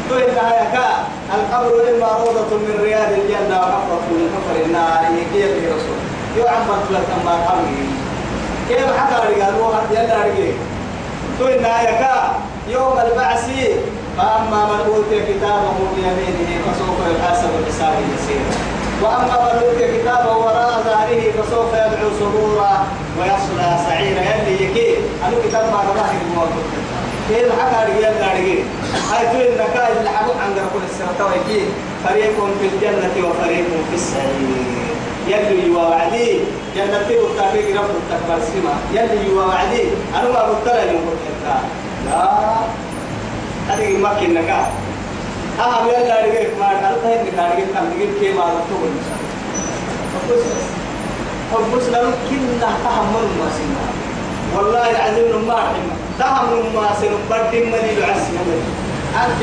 تو 0.09 0.14
إنها 0.16 0.62
يكا 0.62 0.88
القبر 1.35 1.83
إما 1.90 2.09
روضة 2.25 2.56
من 2.56 2.78
رياض 2.83 3.09
الجنة 3.12 3.59
وحفرة 3.61 4.06
من 4.11 4.30
حفر 4.35 4.64
النار 4.66 5.00
يجي 5.12 5.42
في 5.54 5.66
رسول 5.66 5.99
يو 6.37 6.47
عم 6.49 6.62
بطلت 6.68 7.06
أما 7.23 7.33
قبري 7.33 7.87
كيف 8.68 8.96
حكى 8.99 9.16
رجال 9.28 9.54
يلا 9.90 10.08
رجال 10.18 10.52
تو 11.38 11.49
يكا 11.49 12.14
يوم 12.68 12.99
البعث 12.99 13.46
فأما 14.18 14.61
من 14.70 14.80
أوتي 14.87 15.18
كتابه 15.28 15.76
بيمينه 15.96 16.50
فسوف 16.64 16.99
يحاسب 17.12 17.50
حسابا 17.68 18.00
يسيرا. 18.14 18.50
وأما 19.02 19.37
من 19.44 19.62
أوتي 19.62 19.99
كتابه 19.99 20.37
وراء 20.37 20.82
ظهره 20.85 21.23
فسوف 21.37 21.73
يدعو 21.73 22.11
سرورا 22.20 22.87
ويصلى 23.18 23.78
سعيرا. 23.88 24.20
يلي 24.20 24.64
يكي. 24.64 24.96
أنا 25.25 25.37
كتاب 25.49 25.64
ما 25.73 25.78
راه 25.78 26.11
الموضوع 26.23 26.66
كيف 27.28 27.49
حكى 27.61 27.92
رجال 27.92 28.14
دارجين 28.18 28.64
هاي 29.12 29.26
تقول 29.26 29.42
إنك 29.42 29.76
اللي 29.99 30.11
عند 30.44 30.58
رب 30.58 30.76
السنة 30.90 31.26
ويكي 31.26 31.64
فريق 32.04 32.37
في 32.61 32.66
الجنة 32.66 33.28
وفريق 33.28 33.68
في 33.90 33.94
السعير. 33.94 34.95
يلي 35.28 35.66
يوعدي 35.66 36.38
جنة 36.76 37.09
وتحقيق 37.23 37.80
رب 37.80 37.90
التكبر 37.90 38.38
سما 38.52 38.75
يلي 38.92 39.28
يوعدي 39.28 39.83
أنا 40.14 40.28
ما 40.28 40.52
بطلع 40.52 40.83
يوم 40.83 41.04
بطلع 41.11 41.59
لا. 42.06 42.28
هذه 43.68 43.97
ما 43.97 44.14
كنا 44.21 44.40
أهم 45.61 45.88
يلا 45.88 46.25
رجال 46.26 46.49
ما 46.61 46.66
قالت 46.68 47.04
هاي 47.04 47.18
نكارجين 47.23 47.66
كم 47.75 47.87
رجال 47.97 48.21
كي 48.21 48.33
ما 48.33 48.45
رتوه 48.45 48.90
بس 50.30 50.42
فبس 51.52 51.88
لو 51.88 52.02
كنا 52.30 52.68
تحمل 52.85 53.26
ما 53.38 53.49
سنا 53.56 53.87
والله 54.56 54.90
العظيم 54.90 55.49
ما 55.49 55.54
رحمه. 55.54 55.97
تهم 56.18 56.75
ما 56.75 56.88
سنبرد 57.00 57.54
ملي 57.54 57.99
العسل 57.99 58.37
أنت 59.16 59.40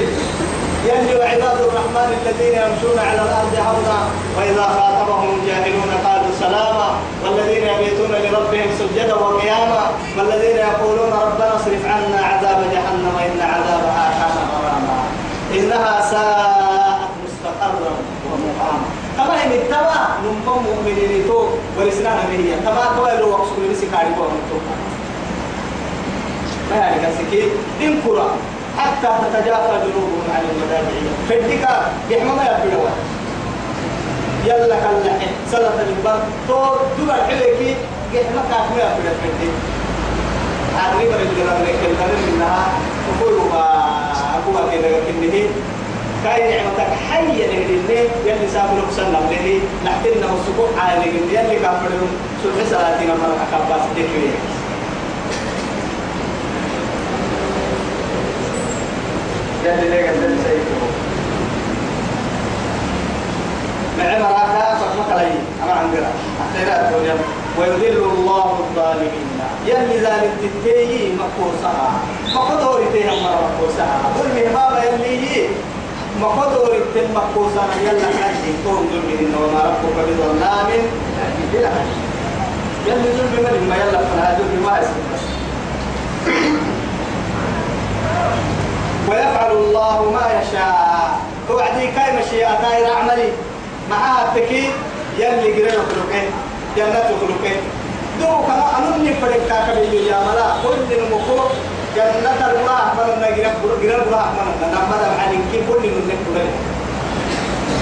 يلي 0.89 1.15
وعباد 1.19 1.59
الرحمن 1.67 2.09
الذين 2.19 2.55
يمشون 2.63 2.97
على 2.99 3.21
الأرض 3.27 3.55
هونا 3.67 3.99
وإذا 4.37 4.65
خاطبهم 4.77 5.29
الجاهلون 5.39 5.91
قالوا 6.05 6.31
سلاما. 6.39 6.89
والذين 7.23 7.63
يبيتون 7.63 8.11
لربهم 8.23 8.69
سجدا 8.79 9.15
وقياما. 9.15 9.83
والذين 10.17 10.57
يقولون 10.57 11.11
ربنا 11.25 11.55
اصرف 11.55 11.85
عنا 11.85 12.19
عذاب 12.25 12.59
جهنم 12.73 13.15
إن 13.27 13.39
عذابها 13.53 14.05
كان 14.19 14.37
غراما. 14.51 14.99
إنها 15.57 16.01
ساءت 16.11 17.11
مستقرا 17.23 17.93
ومقاما. 18.29 18.87
كما 19.17 19.43
إن 19.43 19.51
التوى 19.51 20.01
نمم 20.25 20.63
مؤمنين 20.67 21.27
تو 21.27 21.47
ورسنا 21.77 22.11
هي 22.31 22.55
كما 22.65 22.83
لو 23.19 23.29
وقصوا 23.29 23.63
لسكاري 23.71 24.09
ومتوقع 24.09 24.77
ما 26.69 26.75
يعني 26.75 26.95
كسكي 27.01 27.43
إن 27.81 28.01
حتى 28.77 29.07
تتجافى 29.23 29.73
جنوبهم 29.85 30.23
عن 30.35 30.43
المضاجع 30.51 30.99
فديك 31.29 31.65
بحما 32.09 32.33
ما 32.35 32.43
يبدو 32.43 32.79
يلا 34.45 34.75
كلا 34.75 35.13
سلطة 35.51 35.81
البر 35.89 36.19
تو 36.47 36.75
تبع 36.97 37.13
حليكي 37.27 37.75
بحما 38.13 38.41
كاف 38.49 38.65
ما 38.75 38.83
يبدو 38.83 39.09
فدي 39.23 39.49
عادي 40.77 41.05
برجل 41.05 41.47
لك 41.63 41.79
الكلام 41.91 42.21
منها 42.33 42.65
وكل 43.09 43.37
ما 43.53 43.63
أقوى 44.35 44.71
كده 44.71 44.89
كنه 45.07 45.49
كاي 46.23 46.41
نعمتك 46.57 46.93
حية 47.11 47.47
لهدي 47.47 47.99
يلي 48.25 48.47
سافر 48.53 48.85
بسنة 48.91 49.19
لهدي 49.19 49.59
نحتنا 49.85 50.31
والسبوع 50.31 50.67
عالي 50.79 51.09
يلي 51.09 51.59
كافرهم 51.59 52.09
سبح 52.43 52.63
سلاتنا 52.69 53.13
مرة 53.13 53.37
أكباس 53.53 53.81
دكوية 53.95 54.37
يلي 59.65 59.89
ليه 59.89 60.09
قد 60.09 60.23
اللي 60.23 60.37
سيكتبه 60.43 60.87
نعم 63.97 64.21
راكا 64.21 64.75
فقمك 64.79 65.17
لي 65.19 65.31
أما 65.63 65.73
عندنا 65.73 66.09
أحتنا 66.41 66.89
الدنيا 66.89 67.15
ويذل 67.59 67.97
الله 67.97 68.59
الظالمين 68.59 69.27
يلي 69.65 69.97
ذلك 69.97 70.31
تتيه 70.43 71.13
مقوصها 71.15 71.91
مقدور 72.35 72.81
تيه 72.93 73.05
مرة 73.05 73.49
مقوصها 73.51 73.99
ظلمي 74.17 74.47
هذا 74.47 74.83
يلي 74.83 75.47
مقدور 76.21 76.69
تيه 76.93 77.07
مقوصها 77.15 77.67
يلا 77.83 78.05
حاجي 78.23 78.51
كون 78.65 78.89
ظلمهن 78.91 79.35
وما 79.43 79.59
ربك 79.63 79.95
بظلام 80.09 80.67
للعبيد 81.53 81.85
يلي 82.87 83.09
ظلمي 83.17 83.37
ملي 83.43 83.67
ما 83.69 83.75
يلا 83.75 83.97
فلا 83.97 84.37
ظلمي 84.37 84.65
ما 84.65 84.79
يسمى 84.79 85.22
ويفعل 89.09 89.51
الله 89.51 90.11
ما 90.11 90.25
يشاء. 90.39 91.19
توعدي 91.47 91.87
كاي 91.95 92.09
مشيئة 92.19 92.53
غير 92.69 92.93
عملي. 92.95 93.29
معها 93.89 94.25
التكي 94.25 94.71
يلي 95.19 95.49
قرر 95.55 95.79
خلقه 95.89 96.23
جنة 96.77 97.07
خلقه. 97.21 97.55
دو 98.19 98.31
كما 98.47 98.67
أنني 98.77 99.13
فرق 99.13 99.47
كاكبي 99.49 100.05
يا 100.07 100.19
ملا. 100.27 100.47
كل 100.63 100.79
نمكو 100.89 101.37
جنة 101.95 102.41
الله 102.51 102.83
من 102.97 103.23
قرر 103.23 104.01
الله 104.05 104.25
من 104.37 104.47
نمر 104.73 105.01
عن 105.19 105.31
كي 105.51 105.59
كل 105.69 105.83
نمكو 105.89 106.31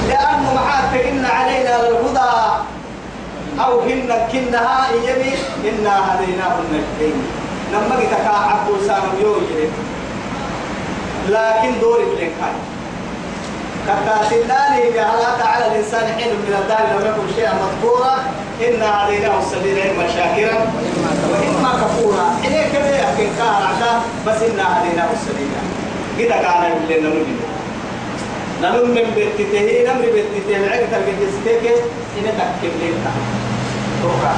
لأنه 0.09 0.53
معها 0.55 1.09
إن 1.09 1.25
علينا 1.25 1.73
للهدى. 1.83 2.31
أو 3.59 3.79
هن 3.79 4.09
كنها 4.31 4.87
يمي 5.07 5.33
إنا 5.69 5.95
هديناه 6.07 6.55
النجدين 6.63 7.17
لما 7.73 7.95
جتك 8.01 8.27
عبد 8.27 8.69
سام 8.87 9.03
يوجد. 9.21 9.71
لكن 11.29 11.79
دوري 11.81 12.03
بلنكاي 12.05 12.53
كتاتلاني 13.87 14.89
بهلا 14.89 15.37
تعالى 15.39 15.67
الإنسان 15.67 16.03
حين 16.17 16.27
من 16.33 16.55
الدار 16.61 16.79
لم 16.99 17.05
يكن 17.05 17.35
شيئا 17.35 17.53
مذكورا 17.53 18.15
إنا 18.67 18.85
عليناه 18.85 19.39
السبيل 19.39 19.77
إما 19.79 20.07
شاكرا 20.07 20.57
وإما 21.31 21.71
كفورا. 21.81 22.35
إليه 22.43 22.73
كده 22.73 22.89
يحكي 22.99 23.27
كارعتا 23.37 24.01
بس 24.27 24.41
إنا 24.41 24.63
عليناه 24.63 25.07
السبيل 25.13 25.49
كده 26.19 26.35
كان 26.41 26.71
اللي 26.83 27.01
نمجد 27.01 27.39
نمم 28.61 28.89
من 28.89 29.11
بيتته 29.15 29.93
نمر 29.93 30.01
بيتته 30.01 30.57
العقد 30.57 30.93
الجزتك 31.07 31.67
إن 32.17 32.23
تكتب 32.23 32.73
لك 32.81 33.11
توقع 34.01 34.33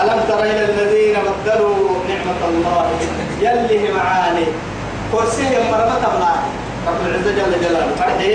ألم 0.00 0.24
تر 0.28 0.42
إلى 0.42 0.64
الذين 0.64 1.16
بدلوا 1.28 1.76
نعمة 2.08 2.42
الله؟ 2.48 2.86
يلي 3.40 3.92
معاني. 3.92 4.46
كرسيه 5.12 5.58
مرمى 5.70 5.96
تبلا 6.02 6.32
رب 6.86 7.00
العزة 7.06 7.30
جل 7.30 7.60
جلاله. 7.60 7.94
فرحي 7.98 8.32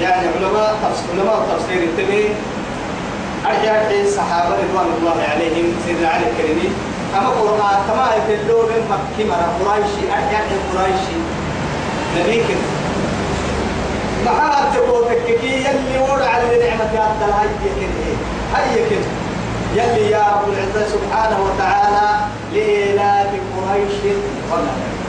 يعني 0.00 0.26
علماء 0.36 0.76
تفسير 0.82 1.20
علماء 1.20 1.38
التفسير 1.38 1.82
التمي. 1.82 2.24
أرجع 3.46 3.74
الصحابة 3.90 4.54
رضوان 4.62 4.88
الله 4.98 5.18
عليهم 5.32 5.66
سيدنا 5.86 6.08
علي 6.08 6.24
الكريمي. 6.30 6.68
أما 7.18 7.28
قرآن 7.28 7.78
كما 7.88 8.06
يتلو 8.16 8.62
من 8.62 8.82
مكة 8.90 9.28
مرة 9.30 9.48
قريشي. 9.60 10.02
أرجع 10.16 10.40
قريشي. 10.74 11.16
نبيك 12.18 12.46
معاه 14.26 14.74
تقوتك 14.74 15.24
كي 15.40 15.52
يلي 15.66 15.98
ورع 15.98 16.26
على 16.26 16.44
نعمة 16.44 16.90
يا 16.94 17.00
عبد 17.00 17.22
الهي 17.22 17.48
كده. 17.64 18.14
هي 18.56 18.90
كده. 18.90 19.19
يلي 19.74 20.10
يا 20.10 20.18
رب 20.18 20.52
العزة 20.52 20.88
سبحانه 20.88 21.38
وتعالى 21.44 22.08
لإلاف 22.54 23.30
قريش 23.56 24.16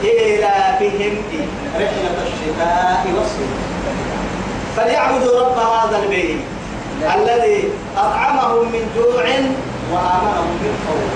إلافهم 0.04 1.14
رحلة 1.74 2.16
الشتاء 2.26 3.06
والصيف. 3.16 3.52
فليعبدوا 4.76 5.40
رب 5.40 5.58
هذا 5.58 5.98
البيت 6.02 6.40
الذي 7.16 7.68
أطعمهم 7.96 8.72
من 8.72 8.90
جوع 8.96 9.24
وآمنهم 9.92 10.54
من 10.62 10.74
خوف. 10.86 11.10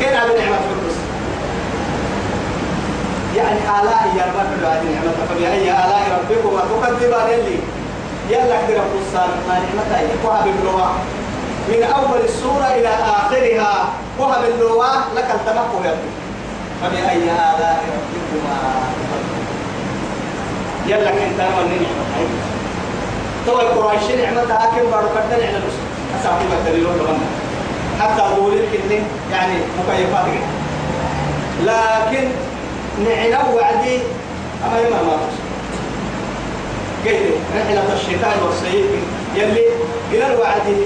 كان 0.00 0.14
هذه 0.16 0.44
نعمة 0.44 0.56
القدس. 0.56 0.96
يعني 3.36 3.58
آلاء 3.58 4.04
يا 4.16 4.24
رب 4.24 4.64
هذه 4.64 4.88
نعمة 4.94 5.14
فبأي 5.28 5.70
آلاء 5.70 6.20
ربكما 6.20 6.60
تكذبان 6.60 7.28
اللي 7.38 7.58
يلا 8.30 8.66
كده 8.68 8.80
قصة 8.80 9.26
ما 9.48 9.54
نعمة 9.54 10.00
يقوها 10.00 10.44
باللغة 10.44 10.94
من 11.70 11.82
أول 11.82 12.20
السورة 12.24 12.66
إلى 12.76 12.88
آخرها. 12.88 13.88
وهب 14.18 14.44
اللواء 14.44 14.98
لك 15.16 15.28
التمكن 15.34 15.78
يبدو 15.88 16.10
فبأي 16.82 17.22
آلاء 17.22 17.84
ربكما 17.92 18.56
يلا 20.86 21.10
كنت 21.10 21.40
أنا 21.40 21.60
من 21.60 21.82
نعمة. 21.82 22.40
تو 23.46 23.60
القرآن 23.60 23.98
نعمتها 24.22 24.66
كم 24.76 24.90
بارو 24.90 25.08
كتن 25.08 25.46
على 25.46 25.56
الرسل 25.58 25.84
أسافي 26.20 26.44
بكتلون 26.50 26.96
لغنا 26.98 27.26
حتى 28.00 28.22
أقول 28.22 28.52
لك 28.58 29.02
يعني 29.32 29.54
مكيفات 29.78 30.26
لكن 31.64 32.28
نعنا 33.04 33.44
وعدي 33.54 33.98
أما 34.66 34.80
يما 34.80 35.02
ما 35.02 35.16
قيل 37.04 37.30
رحلة 37.56 37.92
الشتاء 37.92 38.38
والصيف 38.44 38.86
يلي 39.36 39.64
قال 40.12 40.32
الوعدي 40.32 40.76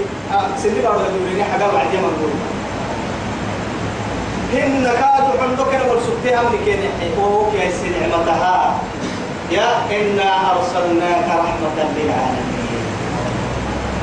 يا 9.50 9.68
إنا 9.90 10.52
أرسلناك 10.52 11.26
رحمة 11.28 11.76
للعالمين 11.96 12.84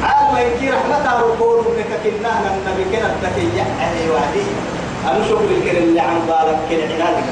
عالم 0.03 0.37
يمكن 0.37 0.73
رحمتها 0.75 1.21
ركور 1.21 1.65
منك 1.77 1.91
كنا 2.03 2.29
النبي 2.53 2.83
كنا 2.97 3.15
تكي 3.23 3.61
أهل 3.61 4.11
وعدي 4.11 4.45
أنا 5.07 5.25
شكر 5.27 5.43
الكل 5.57 5.77
اللي 5.77 5.99
عن 5.99 6.19
بالك 6.27 6.59
كل 6.69 6.81
عنادك 7.01 7.23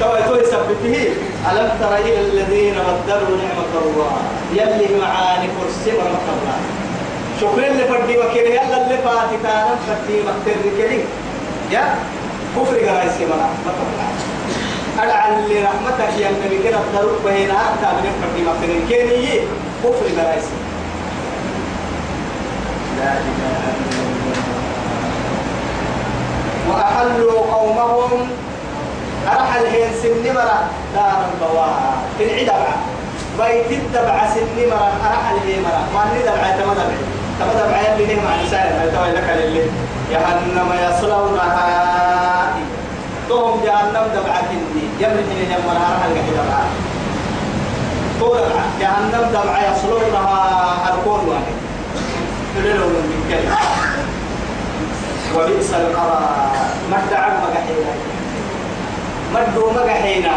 يثبته 0.00 0.96
ألم 1.52 1.68
تر 1.80 1.96
إلى 1.96 2.20
الذين 2.20 2.74
بدلوا 2.74 3.36
نعمة 3.36 3.72
الله؟ 3.84 4.16
يلي 4.52 5.00
معاني 5.00 5.48
كرسي 5.56 5.96
ورحمة 5.96 6.28
الله. 6.36 6.58
شكرا 7.40 7.68
لفردي 7.68 8.18
وكيل. 8.18 8.46
يلا 8.46 8.84
اللي 8.84 8.98
فاتتانا 8.98 9.76
فردي 9.86 10.16
مكتر 10.22 10.62
كلي. 10.78 11.00
يا؟ 11.72 11.94
كفر 12.56 12.76
تبقى 12.76 14.08
أدعى 15.00 15.36
اللي 15.38 15.58
رحمتك 15.62 16.20
يا 16.20 16.28
النبي 16.30 16.58
كده 16.64 16.76
الضروب 16.76 17.18
بهنا. 17.24 17.52
أكتا 17.52 17.92
من 17.92 18.12
فردي 18.20 18.42
مكتر 18.48 18.70
كلي. 18.88 19.40
كفر 19.84 20.06
قرايسي 20.20 20.56
لا 22.98 23.12
إله 23.12 23.18
إلا 23.18 24.02
الله. 24.06 24.44
وأحلوا 26.68 27.40
قومهم 27.54 28.28
أرحل 29.26 29.66
هي 29.66 29.84
سن 30.02 30.34
مرة. 30.34 30.58
دار 30.94 31.18
البواها 31.32 31.92
العدبة 32.20 32.72
بيت 33.38 33.70
الدبع 33.70 34.16
سن 34.34 34.68
مرة. 34.70 34.92
أرحل 35.06 35.36
هي 35.46 35.60
مرة. 35.60 35.82
ما 35.94 36.02
ندبع 36.14 36.50
تمدبع 36.58 36.98
تمدبع 37.40 37.80
يلي 37.80 38.14
نهم 38.14 38.26
عن 38.26 38.46
سائر 38.50 38.90
توي 38.94 39.10
لك 39.12 39.28
للي 39.38 39.64
جهنم 40.10 40.72
يصلونها. 40.88 41.56
توم 43.28 43.60
جهنم 43.64 44.04
دبع 44.14 44.36
كندي 44.48 44.86
يمرح 45.00 45.26
لي 45.28 45.44
يمر 45.44 45.76
أرحل 45.76 46.12
كدبع 46.14 46.60
طول 48.20 48.38
جهنم 48.80 49.24
دبع 49.32 49.56
يصلونها. 49.70 50.94
الكون 50.94 51.28
واحد. 51.28 51.56
تلو 52.56 52.86
من 52.86 53.12
الكلمة 53.18 53.56
وبئس 55.36 55.74
القرار. 55.74 56.50
ما 56.90 56.96
ادعى 56.96 57.30
مقحينا 57.30 57.92
مدو 59.34 59.70
مقحينا. 59.70 60.34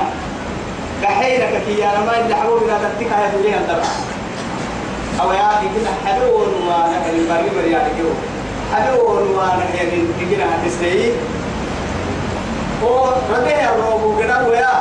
قحينا 1.03 1.45
كي 1.65 1.83
أنا 1.83 1.99
ما 2.05 2.19
إلا 2.19 2.35
حبوبنا 2.35 2.77
تتكا 2.77 3.15
يا 3.19 3.29
دولي 3.35 3.57
الدرع 3.57 3.83
أو 5.21 5.31
يا 5.31 5.47
أخي 5.49 5.65
كنا 5.67 5.91
حدون 6.05 6.49
وأنا 6.67 7.01
كان 7.05 7.15
البري 7.15 7.49
بري 7.55 7.75
على 7.75 7.89
كيو 7.97 8.09
حدون 8.73 9.35
وأنا 9.35 9.65
كان 9.77 9.89
كنا 10.19 10.45
هتسري 10.55 11.11
هو 12.83 13.13
رده 13.31 13.69
الروبو 13.69 14.17
كنا 14.17 14.47
ويا 14.47 14.71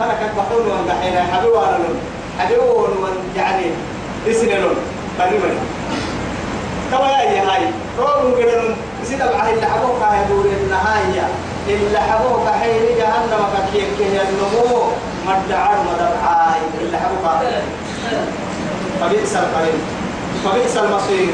فأنا 0.00 0.12
كنت 0.12 0.30
بحون 0.38 0.66
وان 0.66 0.90
قحينا 0.90 1.22
حدون 1.32 1.52
وأنا 1.52 1.76
لون. 1.76 2.00
حدون 2.38 2.90
وان 3.02 3.16
يعني 3.36 3.66
اسنلون 4.30 4.76
بري 5.18 5.38
بري 5.38 5.58
كما 6.90 7.10
يا 7.10 7.42
هاي 7.52 7.62
روبو 7.98 8.36
كنا 8.36 8.74
سيدا 9.04 9.32
بعد 9.32 9.48
اللي 9.52 9.66
حبوك 9.66 10.00
يا 10.00 10.26
دولي 10.28 10.50
النهاية 10.64 11.28
اللي 11.74 12.00
حبوك 12.00 12.48
حين 12.60 12.82
جهنم 12.98 13.42
كيف 13.72 13.84
كيه 13.98 14.20
النمو 14.22 14.82
مدعار 15.26 15.78
مدعاي 15.88 16.60
اللي 16.80 16.98
حبوك 16.98 17.26
فبئس 19.00 19.36
القرين 19.36 19.80
فبئس 20.44 20.76
المصير. 20.76 21.28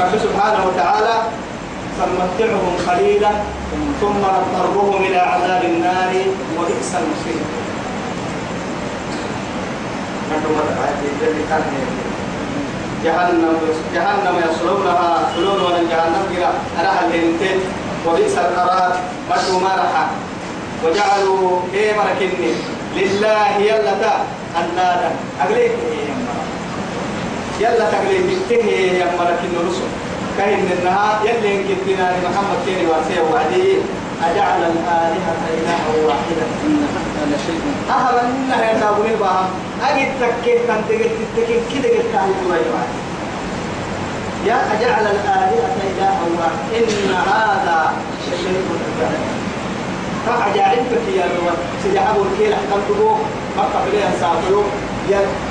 رب 0.00 0.18
سبحانه 0.18 0.66
وتعالى 0.66 1.14
فنمتعهم 1.98 2.76
قليلا 2.88 3.30
ثم 4.00 4.18
نضطرهم 4.18 5.02
إلى 5.04 5.18
عذاب 5.18 5.64
النار 5.64 6.12
وبئس 6.58 6.94
المصير. 6.94 7.42
جهنم 13.04 13.56
جهنم 13.94 14.36
يصلونها 14.50 15.28
يصلون 15.30 15.60
ولا 15.60 15.82
جهنم 15.90 16.22
كلا 16.36 16.50
أنا 16.80 17.00
الهنتين 17.06 17.60
وبئس 18.06 18.38
القرار 18.38 18.96
مشوا 19.30 19.60
مرحا 19.60 20.06
وجعلوا 20.84 21.60
إيه 21.74 21.92
مركني 21.96 22.52
لله 22.96 23.56
يلا 23.58 23.92
تا 24.02 24.12
أندادا. 24.60 25.10
أقليك 25.40 25.72
يلا 27.60 27.90
تقليك 27.90 28.38
تهي 28.48 28.98
يا 28.98 29.06
مركن 29.18 29.68
رسل 29.68 29.88
كاين 30.38 30.68
النهار 30.78 31.20
يلي 31.24 31.54
انكتنا 31.56 32.06
لمحمد 32.16 32.58
كيني 32.66 32.86
واسيه 32.86 33.20
وعدي. 33.32 33.78
أجعل 34.24 34.60
الآلهة 34.62 35.42
إلها 35.54 36.06
واحدة 36.06 36.44
إن 36.64 36.86
هذا 37.16 37.36
لشيء 37.36 37.60
أهلا 37.90 38.20
إنها 38.20 38.64
يا 38.64 38.80
تابوني 38.80 39.16
بها 39.20 39.48
أجد 39.82 40.08
تكيه 40.20 40.58
كان 40.66 40.80
تجد 40.88 41.10
تكيه 41.36 41.60
كده 41.72 41.88
قلت 41.88 42.06
كاهي 42.12 42.64
يا 44.46 44.58
أجعل 44.72 45.06
الآلهة 45.06 45.76
إلها 45.90 46.20
واحدة 46.38 46.78
إن 46.78 47.14
هذا 47.14 47.92
شيء 48.26 48.62
عجاب 48.84 49.20
فعجائبك 50.26 51.04
يا 51.16 51.24
سيدي 51.82 52.00
أبو 52.00 52.22
الكيل 52.22 52.54
حتى 52.54 52.80
تبوه 52.88 53.18
مكة 53.56 53.84
بليها 53.86 54.10
سافروا. 54.20 54.64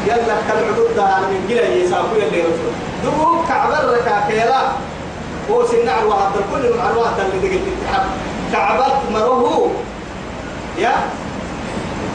يلا 0.08 0.36
كالعدود 0.48 0.96
ده. 0.96 1.20
من 1.20 1.46
جلا 1.50 1.68
يسافروا 1.76 2.22
يلي 2.22 2.42
رسول 2.42 2.74
دبوك 3.04 3.48
كعبر 3.48 3.94
ركاكيلا 3.94 4.62
هو 5.52 5.66
سنع 5.66 6.00
الوهد 6.02 6.32
كل 6.52 6.78
مع 6.78 6.90
الوهد 6.90 7.20
اللي 7.20 7.48
دقل 7.48 7.62
الاتحاد. 7.68 8.06
كعبت 8.52 8.94
مروه. 9.14 9.72
يا. 10.80 10.92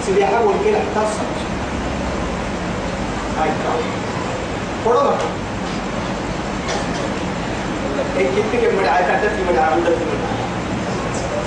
سيدي 0.06 0.24
أبو 0.24 0.50
الكيل 0.50 0.76
حتى 0.76 1.06
هاي 3.40 3.48
كعب 3.48 3.80
فرمك 4.84 5.18
إن 8.20 8.26
كنت 8.36 8.52
كم 8.62 8.78
مدعي 8.78 9.02
كانت 9.04 9.32
مدعي 9.50 9.64
عمدت 9.72 9.98
مدعي 10.10 10.38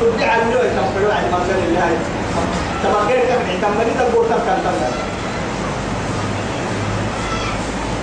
ترجع 0.01 0.35
له 0.35 0.59
يتنفلوا 0.65 1.13
عن 1.13 1.23
منزل 1.33 1.59
الله 1.67 1.89
تما 2.83 2.99
غير 3.07 3.19
كم 3.19 3.41
تقول 3.99 4.25
كم 4.25 4.35
كم 4.35 4.61
كم 4.63 5.11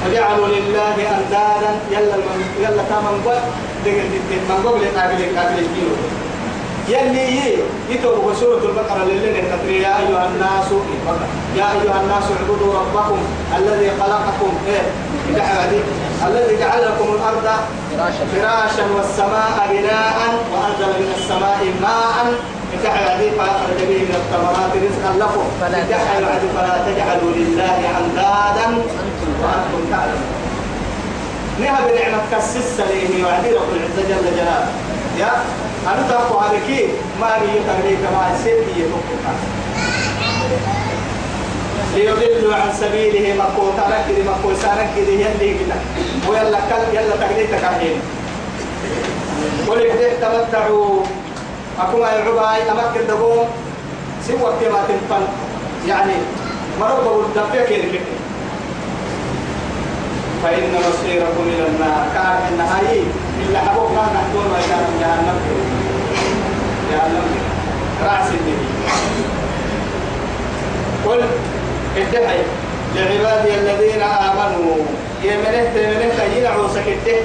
وجعلوا 0.06 0.46
لله 0.48 0.94
أندادا 0.94 1.72
يلا 1.90 2.16
يلا 2.60 2.82
دقل 2.82 3.40
دقل 3.84 4.08
من 4.48 4.62
قبل 4.66 5.00
قابل 5.00 5.38
قابل 5.38 5.58
الكيلو 5.58 5.96
يلي 6.88 7.58
يتوب 7.90 8.34
سورة 8.40 8.62
البقرة 8.64 9.04
للين 9.04 9.44
التطرية 9.44 9.80
يا 9.82 9.98
أيها 9.98 10.26
الناس 10.26 10.68
يا 11.56 11.64
أيها 11.72 12.00
الناس 12.02 12.24
اعبدوا 12.36 12.74
ربكم 12.80 13.18
الذي 13.58 13.90
خلقكم 14.00 14.52
إيه؟ 14.68 14.82
الذي 16.26 16.56
جعل 16.60 16.82
لكم 16.82 17.14
الأرض 17.14 17.46
فراشا, 18.32 18.84
والسماء 18.96 19.56
بناء 19.70 20.18
وأنزل 20.52 20.90
من 21.00 21.14
السماء 21.18 21.60
ماء 21.82 22.16
فتحل 22.72 23.30
فأخرج 23.38 23.80
به 23.88 24.00
من 24.08 24.14
الثمرات 24.20 24.72
رزقا 24.84 25.12
لكم. 25.18 25.44
فلا 25.60 25.80
فلا 26.56 26.76
تجعلوا 26.86 27.32
لله 27.36 27.78
أندادا 28.00 28.66
وأنتم 29.42 29.82
تعلمون. 29.90 30.32
نهب 31.60 31.84
نعمة 31.94 32.22
كسس 32.32 32.80
ليه 32.80 33.24
وعدي 33.24 33.50
رب 33.50 33.70
العزة 33.76 34.08
جل 34.08 34.36
جلاله. 34.36 34.68
يا 35.18 35.32
أنا 35.86 36.02
تقوى 36.08 36.44
عليك 36.44 36.90
ما 37.20 37.30
تغريك 37.66 38.02
ما 38.12 38.36
سيدي 38.44 38.80
يتوقع 38.80 39.32
ليضلوا 41.94 42.54
عن 42.54 42.72
سبيله 42.80 43.34
كده 44.08 44.24
مقوت 44.30 44.56
سانك 44.56 44.88
كده 44.96 45.12
يلي 45.12 45.54
كده 45.58 45.76
ويلا 46.28 46.58
كل 46.58 46.96
يلا 46.96 47.16
تقليتك 47.16 47.64
عين 47.64 48.00
إحدى 49.90 50.10
تمتعوا. 50.20 51.02
أكون 51.80 52.00
العباي 52.00 52.70
أمكن 52.70 53.06
دقوم 53.08 53.48
سوى 54.28 54.52
كما 54.60 54.80
تنفن. 54.88 55.24
يعني 55.88 56.12
مرض 56.80 57.04
بقول 57.04 57.24
دفع 57.36 57.64
كده 57.64 58.00
فإن 60.42 60.74
مصيركم 60.88 61.44
إلى 61.46 61.66
النار. 61.66 62.06
كان 62.14 62.52
النهاية 62.52 63.02
إلا 63.48 63.58
حبوك 63.58 63.88
كان 63.88 64.08
نحتون 64.14 64.46
وكان 64.50 64.84
جهنم. 65.00 65.38
جهنم. 66.92 67.26
رأس 68.04 68.28
النبي 68.30 68.68
قل 71.06 71.20
الدحي. 71.96 72.38
لعبادي 72.94 73.54
الذين 73.54 74.02
آمنوا. 74.02 74.76
يمنه 75.24 75.72
تمنه 75.74 76.12
تجين 76.18 76.46
عوسك 76.46 76.86
الدح 76.88 77.20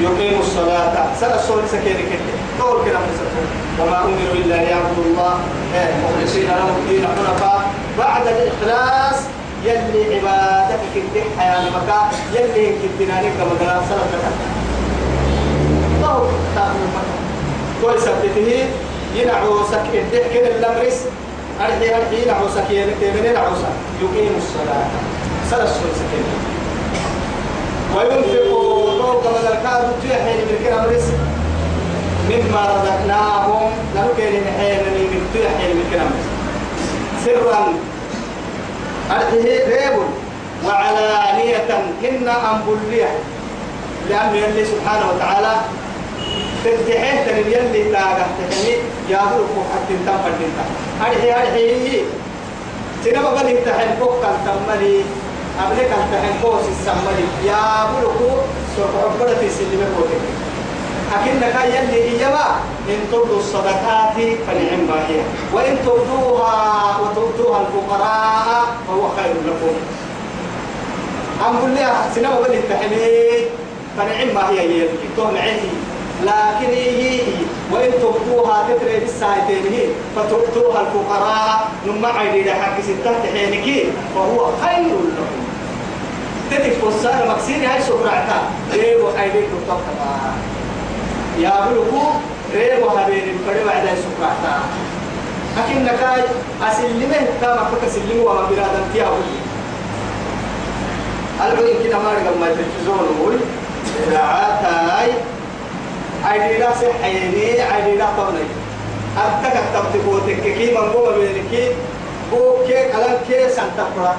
يقيموا 0.00 0.40
الصلاة. 0.40 1.06
سنة 1.20 1.34
الصلاة 1.34 1.66
سكينة 1.66 2.00
كده. 2.10 2.34
دور 2.58 2.84
كده 2.86 2.98
وما 3.80 3.98
أمروا 3.98 4.34
إلا 4.34 4.54
ليعبدوا 4.54 5.04
الله. 5.06 5.38
إيه، 5.74 5.94
مخلصين 6.04 6.46
له 6.46 6.76
الدين 6.78 7.06
حنفاء. 7.06 7.70
بعد 7.98 8.22
الإخلاص 8.26 9.16
يلي 9.64 10.14
عبادتك 10.14 10.94
الدح 10.96 11.26
حياة 11.38 11.70
مكا 11.70 12.10
يلي 12.34 12.72
كدنانك 12.82 13.32
مدنا 13.40 13.82
صلاة 13.88 14.32
دور 16.02 16.30
تاخذ 16.54 16.76
المكة 16.86 17.18
كل 17.82 18.00
سبته 18.00 18.66
ينعوسك 19.14 19.86
الدح 19.94 20.34
كده 20.34 20.48
اللمرس. 20.56 20.98
أرحي 21.60 21.94
أرحي 21.94 22.24
نعوسا 22.26 22.64
كيان 22.68 22.90
تيمين 23.00 23.34
نعوسا 23.34 23.70
يقيم 24.02 24.34
الصلاة. 24.36 24.86
صلاة 25.50 25.64
الصلاة 25.64 25.94
سكينة 26.00 26.34
وينفقوا 27.96 29.02
فوق 29.02 29.24
مدركات 29.38 29.84
تيحي 30.02 30.34
من 30.34 30.64
كلام 30.64 30.84
رزق. 30.84 31.18
مما 32.30 32.60
رزقناهم. 32.60 33.70
لأنه 33.94 34.12
كان 34.18 34.32
نحيل 34.32 34.82
من 34.94 35.30
تيحي 35.32 35.72
من 35.74 35.84
كلام 35.92 36.10
سرا. 37.24 37.74
أرحي 39.10 39.38
ريب 39.42 39.98
وعلانية. 40.66 41.70
هن 42.02 42.28
أنبلية. 42.28 43.10
لأنه 44.10 44.34
يلي 44.36 44.64
سبحانه 44.64 45.06
وتعالى 45.10 45.54
تدحيه 46.64 47.24
تن 47.26 47.38
يلي 47.52 47.92
تاغا 47.92 48.26
تكني 48.38 48.72
يا 49.10 49.20
ابو 49.22 49.60
حتى 49.72 49.94
تم 50.06 50.16
فدنتا 50.24 50.64
أرحي 51.06 51.30
أرحي 51.32 52.02
سينما 53.04 53.30
بل 53.30 53.64
تحن 53.66 53.90
فوق 54.00 54.22
كان 54.22 54.36
تملي 54.46 55.02
قبل 55.58 55.78
كان 55.78 56.04
تحن 56.12 56.32
فوق 56.42 56.60
السملي 56.74 57.26
يا 57.46 57.84
ابو 57.84 58.28
سوف 58.76 58.92
عبرت 59.04 59.40
سلمة 59.58 59.86
فوق 59.96 60.10
أكنك 61.14 61.54
يلي 61.64 62.04
إيما 62.04 62.46
إن 62.88 63.00
تبدوا 63.12 63.38
الصدقات 63.38 64.16
فنعم 64.46 64.88
هي 65.08 65.20
وإن 65.52 65.76
تبدوها 65.86 66.96
وتؤتوها 67.00 67.60
الفقراء 67.60 68.64
فهو 68.88 69.08
خير 69.16 69.34
لكم. 69.46 69.74
أقول 71.44 71.74
لها 71.74 72.10
سنما 72.14 72.40
بل 72.40 72.54
التحميد 72.54 73.46
فنعم 73.96 74.44
هي 74.50 74.64
يلي. 74.64 74.88
تهم 75.16 75.36
عيني. 75.36 75.87
لكن 76.22 76.72
هي 76.72 77.20
وإن 77.72 77.90
تؤتوها 78.00 78.68
تتري 78.68 78.98
بالساعتين 79.00 79.62
هي 79.72 79.86
فتؤتوها 80.16 80.80
الفقراء 80.80 81.68
نما 81.86 82.08
عيدي 82.08 82.52
حق 82.52 82.80
ستة 82.80 83.32
حينك 83.32 83.86
فهو 84.14 84.50
خير 84.62 84.86
لكم. 84.86 85.38
تتك 86.50 86.72
فسارة 86.72 87.34
مكسيني 87.34 87.66
هاي 87.66 87.82
سفرعتا. 87.82 88.42
ريبو 88.72 89.08
عيدي 89.18 89.38
كتبتا 89.38 90.32
يا 91.38 91.52
بلوكو 91.70 92.02
ريبو 92.54 92.88
هبين 92.88 93.22
الفري 93.22 93.64
بعد 93.64 93.84
سفرعتا. 93.86 94.60
لكن 95.56 95.84
نكاي 95.84 96.22
أسلمه 96.62 97.26
كما 97.40 97.64
فك 97.70 97.88
سلمه 97.88 98.22
وما 98.24 98.40
برادا 98.40 98.80
تياو 98.94 99.14
العلم 101.40 101.84
كده 101.84 101.98
ما 101.98 102.12
رقم 102.12 102.40
ما 102.40 102.46
تلفزون 102.46 103.08
وول 103.20 103.36
إذاعات 104.08 105.10
عيدي 106.24 106.58
لا 106.58 106.74
سحيني 106.74 107.62
عيدي 107.62 107.96
لا 107.96 108.06
طبني. 108.18 108.44
أتك 109.18 109.56
تبتكوتك 109.74 110.42
كي 110.42 110.74
من 110.74 110.92
قوم 110.92 111.14
بينك. 111.18 111.72
هو 112.32 112.66
كي 112.66 112.92
كلام 112.92 113.16
كي 113.28 113.48
سنتقرأ. 113.48 114.16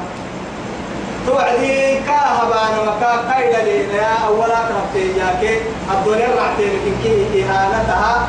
توعدي 1.28 2.00
كاهبان 2.08 2.74
وكا 2.88 3.12
قيد 3.34 3.54
لنا 3.68 4.28
أولا 4.28 4.60
كرفتي 4.70 5.20
ياك 5.20 5.62
الدنيا 5.92 6.30
رعتين 6.38 6.96
كي 7.04 7.44
إهانتها. 7.44 8.28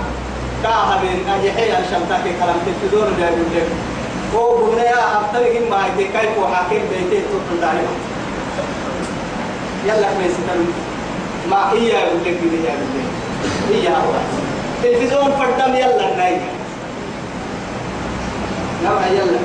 كاهبين 0.63 1.25
أجحي 1.29 1.73
أن 1.73 1.85
شمتك 1.91 2.25
كلام 2.41 2.59
تفدون 2.67 3.17
جايبين 3.21 3.49
لك 3.55 3.69
هو 4.35 4.57
بنيا 4.57 5.17
أبتلك 5.17 5.71
ما 5.71 5.87
يدي 5.87 6.05
كيف 6.05 6.39
وحاكم 6.43 6.83
بيتي 6.91 7.23
تطل 7.23 7.61
دارما 7.61 7.95
يلا 9.87 10.09
كميسي 10.13 10.43
ما 11.51 11.73
إياه 11.73 12.05
لك 12.05 12.27
يا 12.27 12.35
بالله 12.41 13.10
هي 13.71 13.89
هو 13.89 14.13
تلفزيون 14.83 15.31
فردم 15.31 15.75
يلا 15.75 16.17
ناي 16.17 16.37
نعم 18.85 19.15
يلا 19.15 19.39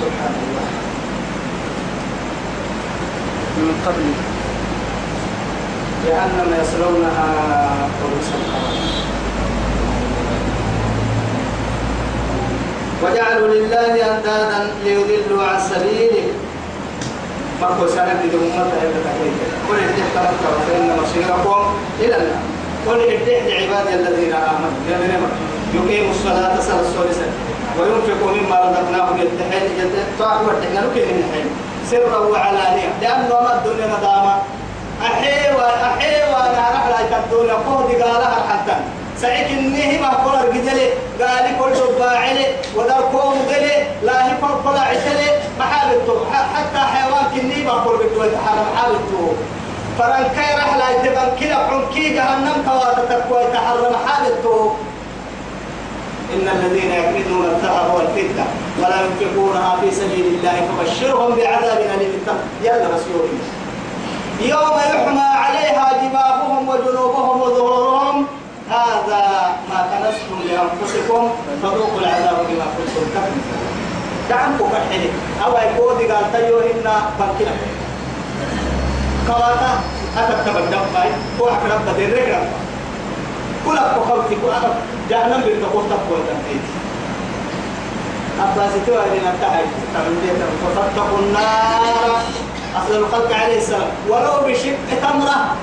سبحان 0.00 0.34
الله 0.42 0.68
من 3.56 3.74
قبل 3.86 4.04
جهنم 6.06 6.48
يصلونها 6.60 7.28
وبئس 8.04 8.28
القرار 8.34 9.05
وجعلوا 13.02 13.48
لله 13.48 13.92
أندادا 14.14 14.70
ليضلوا 14.84 15.42
عن 15.42 15.60
سبيله. 15.60 16.26
فقل 17.60 17.88
سنة 17.88 18.22
لهم 18.32 18.50
متى 18.58 18.76
قل 19.68 19.76
اتحت 19.76 20.16
فإن 20.68 20.98
مصيركم 21.02 21.64
إلى 22.00 22.16
النار. 22.16 22.42
قل 22.86 23.00
اتحت 23.00 23.48
لعبادي 23.48 23.94
الذين 23.94 24.32
آمنوا. 24.32 24.76
يقيموا 25.74 26.10
الصلاة 26.10 26.60
سنة 26.60 26.80
السولسة 26.80 27.26
وينفقوا 27.78 28.32
مما 28.32 28.56
رزقناهم 28.60 29.16
يتحل 29.16 29.66
يتحل 29.80 30.40
وتحل 30.46 30.86
من 30.94 31.24
الحين 31.28 31.46
سرا 31.90 32.18
وعلانية. 32.18 32.88
لأنه 33.02 33.40
ما 33.40 33.52
الدنيا 33.58 33.86
ندامة. 33.86 34.34
أحيوة 35.02 35.66
أحيوة 35.88 36.50
أنا 36.50 36.60
أحلى 36.60 37.16
الدنيا 37.24 37.54
قهد 37.54 38.02
قالها 38.02 38.36
حتى. 38.50 38.76
سعيك 39.22 39.48
إنه 39.58 40.00
ما 40.00 40.08
قول 40.24 40.48
رجلي 40.48 40.88
قال 41.20 41.46
كل 41.60 41.98
باعلي 41.98 42.46
ودا 42.76 42.94
قوم 42.94 43.34
قلي 43.48 43.86
لا 44.02 44.26
هي 44.26 44.36
كل 44.40 44.54
كل 44.64 44.76
عتلي 44.78 45.28
محابته 45.58 46.16
حتى 46.54 46.78
حيوان 46.78 47.24
كني 47.34 47.64
ما 47.64 47.72
قول 47.72 47.96
بدو 47.96 48.24
يتحرم 48.24 48.66
محابته 48.74 49.32
فرن 49.98 50.24
كي 50.36 50.54
رحلة 50.58 50.90
يتبن 50.90 51.28
كلا 51.40 51.56
حنكي 51.68 52.14
جهنم 52.14 52.56
كواتا 52.66 53.04
تقوى 53.10 53.42
يتحرم 53.44 53.92
محابته 53.92 54.74
إن 56.34 56.48
الذين 56.48 56.92
يكنزون 56.92 57.44
الذهب 57.44 57.94
والفضة 57.94 58.44
ولا 58.78 58.96
ينفقونها 59.04 59.76
في 59.80 59.90
سبيل 59.90 60.26
الله 60.26 60.68
فبشرهم 60.68 61.34
بعذاب 61.36 61.78
أليم. 61.78 62.12
يلا 62.62 62.86
رسول 62.94 63.28
يوم 64.40 64.78
يحمى 64.78 65.20
عليها 65.20 65.92
جباههم 66.02 66.68
وجنوبهم 66.68 67.40
وظهورهم 67.40 67.95
كنستم 70.06 70.38
لأنفسكم 70.48 71.30
فذوقوا 71.62 72.00
العذاب 72.00 72.36
بما 72.48 72.66
كنتم 72.76 73.06
تكذبون 73.14 73.66
دعمكم 74.30 74.68
كحلي 74.70 75.10
أو 75.44 75.52
يقول 75.52 76.12
قال 76.12 76.32
تيو 76.32 76.58
إن 76.60 76.86
بنكنا 77.18 77.54
كواتا 79.26 79.70
أتت 80.18 80.48
تبدأ 80.48 80.80
هو 81.40 81.48
أقرب 81.48 81.80
بدين 81.94 82.10
ركرب 82.10 82.46
كل 83.66 83.78
أقوى 83.78 84.22
كل 84.28 84.52
جهنم 85.10 85.40
بالتقوى 85.40 85.82
تقوى 85.90 86.18
تنفيذ 86.28 86.64
أبا 88.40 88.68
ستوى 88.68 88.96
لنا 88.96 89.32
تعيش 89.40 89.68
فاتقوا 90.76 91.18
النار. 91.18 92.20
أفضل 92.76 92.96
الخلق 92.96 93.36
عليه 93.36 93.58
السلام. 93.58 93.88
ولو 94.08 94.32
بشق 94.46 94.76
تمرة. 95.02 95.56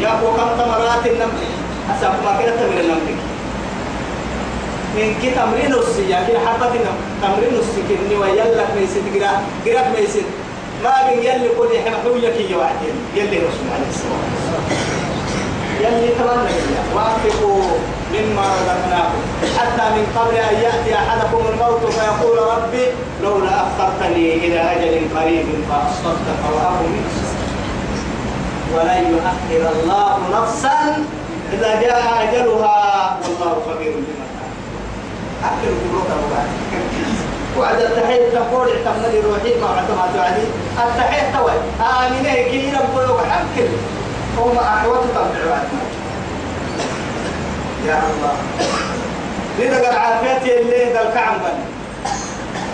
يأكل 0.00 0.26
كم 0.36 0.48
تمرات 0.58 1.06
النمل. 1.06 1.44
أسأل 1.90 2.10
ما 2.24 2.42
كده 2.42 2.56
تمر 2.56 2.80
النمل. 2.80 3.33
من 4.96 5.14
كي 5.22 5.30
تمرين 5.30 5.74
السي 5.74 6.10
يعني 6.10 6.38
حبة 6.46 6.74
تمرين 7.22 7.54
السي 7.60 7.82
كني 7.88 8.16
ويلك 8.16 8.68
ميسد 8.76 9.04
قرا 9.14 9.32
قرا 9.66 9.82
ميسد. 9.96 10.26
ما 10.84 10.94
بين 11.08 11.18
يلي 11.18 11.48
كل 11.58 11.72
حمحوية 11.84 12.28
كي 12.36 12.54
واحدين 12.54 12.96
يلي 13.16 13.36
رسول 13.36 13.68
عليه 13.74 13.88
الصلاة 13.90 14.24
والسلام. 14.32 14.64
يلي 15.80 16.08
تمنى 16.18 16.54
وانفقوا 16.94 17.62
مما 18.14 18.42
رزقناكم. 18.56 19.20
حتى 19.58 19.84
من 19.96 20.04
قبل 20.16 20.36
أن 20.36 20.54
يأتي 20.62 20.94
أحدكم 20.94 21.42
الموت 21.52 21.82
فيقول 21.92 22.38
ربي 22.38 22.84
لولا 23.22 23.50
أخرتني 23.66 24.34
إلى 24.34 24.60
أجل 24.60 24.94
قريب 25.16 25.46
فأصدق 25.70 26.40
واكن 26.54 26.90
من 26.92 27.04
ولن 28.74 29.02
يؤخر 29.12 29.72
الله 29.72 30.18
نفسا 30.32 31.04
إذا 31.52 31.80
جاء 31.80 32.02
أجلها 32.22 33.18
والله 33.24 33.56
خبير 33.66 33.92
بما 33.92 34.23
اكل 35.44 35.68
كبروك 35.84 36.06
ابو 36.10 36.34
وعد 37.58 37.80
التحية 37.80 38.28
تقول 38.30 38.68
اعتمد 38.68 39.24
روحي 39.24 39.60
ما 39.60 39.66
عندما 39.66 40.08
تعدي 40.14 40.42
التحية 40.88 41.38
توي 41.38 41.52
آمنه 41.80 42.34
كي 42.34 42.72
ربك 42.72 43.24
حمكل 43.30 43.68
هم 44.38 44.58
أحوات 44.58 45.00
تنبع 45.00 45.58
يا 47.86 48.02
الله 48.10 48.34
لذا 49.58 49.86
قال 49.86 49.96
عافيتي 49.96 50.60
اللي 50.60 50.92
ذا 50.92 51.08
الكعم 51.08 51.38
بل 51.38 51.54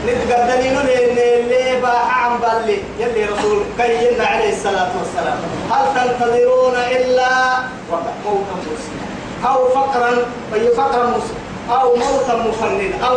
نتقى 0.06 0.46
دليل 0.58 0.78
اللي 0.78 1.80
باح 1.80 2.24
عن 2.24 2.38
بل 2.38 2.70
يلي 2.98 3.24
رسول 3.24 3.62
كينا 3.78 4.24
عليه 4.26 4.52
الصلاة 4.52 4.90
والسلام 4.98 5.38
هل 5.70 5.86
تنتظرون 5.94 6.74
إلا 6.76 7.28
موتا 7.90 8.54
مسلم 8.62 9.00
أو 9.46 9.68
فقرا 9.68 10.10
أي 10.54 10.68
فقرا 10.76 11.06
مسلم 11.06 11.39
أو 11.70 11.96
موتا 11.96 12.34
مفند 12.48 12.92
أو 13.04 13.16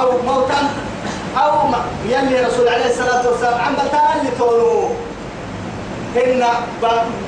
أو 0.00 0.08
موتا 0.26 0.70
أو 1.38 1.52
يلي 2.08 2.40
رسول 2.46 2.68
عليه 2.68 2.86
الصلاة 2.86 3.28
والسلام 3.30 3.60
عم 3.60 3.74
بتالي 3.74 4.30
تونو 4.38 4.88
هن 6.16 6.44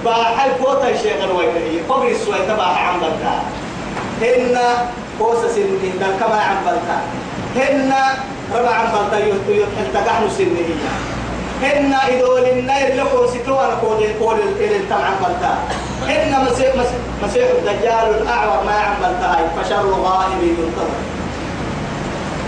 باحل 0.05 0.51
كوتا 0.65 0.89
الشيخ 0.91 1.23
الويكي 1.25 1.81
قبل 1.89 2.07
السوي 2.07 2.39
تبع 2.49 2.65
عم 2.65 3.01
بلتا 3.01 3.35
هن 4.23 4.59
قوسة 5.21 5.49
سنه 5.49 5.85
دل 6.01 6.13
كما 6.21 6.41
عم 6.41 6.57
بلتا 6.67 6.99
هن 7.57 7.93
ربع 8.55 8.75
عم 8.75 8.87
بلتا 8.93 9.19
يحل 9.27 9.93
تقحن 9.95 10.29
سنه. 10.39 10.69
هن 11.63 11.95
إدول 12.09 12.45
النير 12.49 12.95
لكم 12.95 13.27
ستوان 13.27 13.71
قول 13.71 14.07
قول 14.21 14.37
التم 14.61 14.95
عم 14.95 15.15
بلتا. 15.23 15.59
هن 16.09 16.47
مسيح 16.47 16.75
مسيح 17.25 17.47
الدجال 17.51 18.23
الأعور 18.23 18.65
ما 18.65 18.73
عم 18.73 18.95
بلتا. 19.03 19.49
فشر 19.63 19.87
غائب 20.05 20.43
ينتظر 20.43 20.89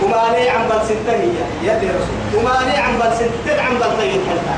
وما 0.03 0.23
لي 0.37 0.49
عم 0.49 0.61
بل 0.69 0.85
ستة 0.85 1.13
هي 1.13 1.29
يدي 1.63 1.87
رسول. 1.87 2.19
وما 2.35 2.55
لي 2.65 2.77
عم 2.77 2.97
بل 2.99 3.15
ستة 3.15 3.61
عم 3.61 3.75
بل 3.75 3.97
طيب 3.97 4.21
حلتا. 4.29 4.55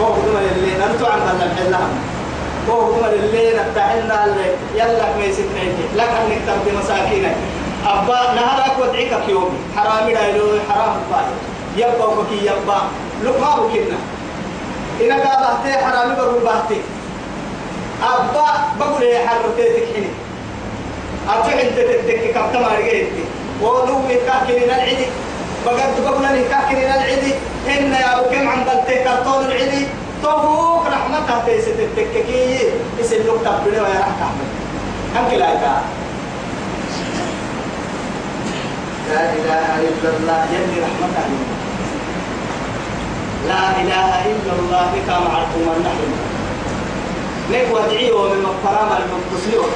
هو 0.00 0.14
دم 0.14 0.36
اللي 0.56 0.72
نمتو 0.72 1.06
عم 1.06 1.18
بل 1.18 1.46
نحلها 1.46 1.88
هو 2.70 2.92
دم 2.92 3.04
اللي 3.04 3.52
نفتحنا 3.58 4.24
اللي 4.24 4.46
يلا 4.74 5.16
ما 5.16 5.32
ستة 5.32 5.62
لك 5.96 6.08
انك 6.08 6.38
تربي 6.46 6.76
مساكينك 6.78 7.36
أبا 7.86 8.34
نهارك 8.34 8.78
ودعيك 8.82 9.12
يوم 9.28 9.50
حرامي 9.76 10.14
دايلو 10.14 10.44
حرام 10.70 10.96
باي. 11.10 11.24
يبقى 11.76 12.08
وكي 12.08 12.46
يبقى. 12.46 12.80
لك 13.22 13.40
ما 13.40 13.56
بكنا 13.56 13.98
إنك 15.00 15.26
أبهتي 15.26 15.78
حرامي 15.84 16.14
بقول 16.14 16.40
بهتي. 16.44 16.80
أبا 18.02 18.46
بقول 18.80 19.02
يا 19.02 19.28
حرتي 19.28 19.62
تكحني 19.62 20.10
أتوحي 21.28 21.68
انت 21.68 21.78
تتكي 21.78 22.28
كبتما 22.32 22.68
رجيتي 22.78 23.24
ولو 23.62 23.98
يكاكرين 24.08 24.62
العدي 24.70 25.06
بقد 25.66 26.04
بقولنا 26.04 26.36
يكاكرين 26.36 26.90
العدي 26.90 27.32
إن 27.68 27.92
يا 27.92 28.20
أبو 28.20 28.30
كم 28.30 28.48
عم 28.48 28.64
بلتك 28.64 29.04
كرتون 29.04 29.44
العدي 29.44 29.86
توفوك 30.22 30.86
رحمتها 30.86 31.60
ست 31.60 31.78
التككي 31.78 32.58
اسم 33.00 33.16
لك 33.16 33.40
تبدو 33.44 33.70
ويا 33.70 34.00
رح 34.00 34.08
تعمل 34.20 34.48
هم 35.16 35.30
كلا 35.30 35.54
لا 39.08 39.32
إله 39.32 39.80
إلا 39.88 40.10
الله. 40.16 40.46
يلي 40.52 40.80
رحمتها 40.80 41.57
لا 43.46 43.64
إله 43.80 44.10
إلا 44.32 44.52
الله 44.58 44.90
كما 45.06 45.28
عرفوا 45.36 45.62
من 45.66 45.80
نحن. 45.86 46.10
نقوى 47.52 47.82
دعيه 47.90 48.12
من 48.12 48.42
مقرام 48.42 48.90
المقصلون 49.00 49.72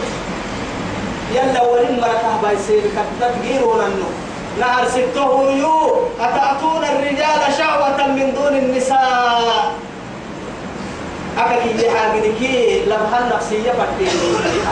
يلا 1.34 1.62
ولم 1.62 2.00
مركه 2.00 2.42
بايسير 2.42 2.80
كتبت 2.80 3.34
غيرون 3.42 3.80
النو 3.80 4.10
نهر 4.60 4.84
ستة 4.88 5.50
يو 5.50 5.76
أتأتون 6.20 6.84
الرجال 6.84 7.40
شهوة 7.58 8.06
من 8.06 8.34
دون 8.34 8.56
النساء. 8.56 9.72
أكاكي 11.38 11.86
يحاقنكي 11.86 12.82
لمها 12.86 13.18
النفسية 13.20 13.72
فتين 13.72 14.12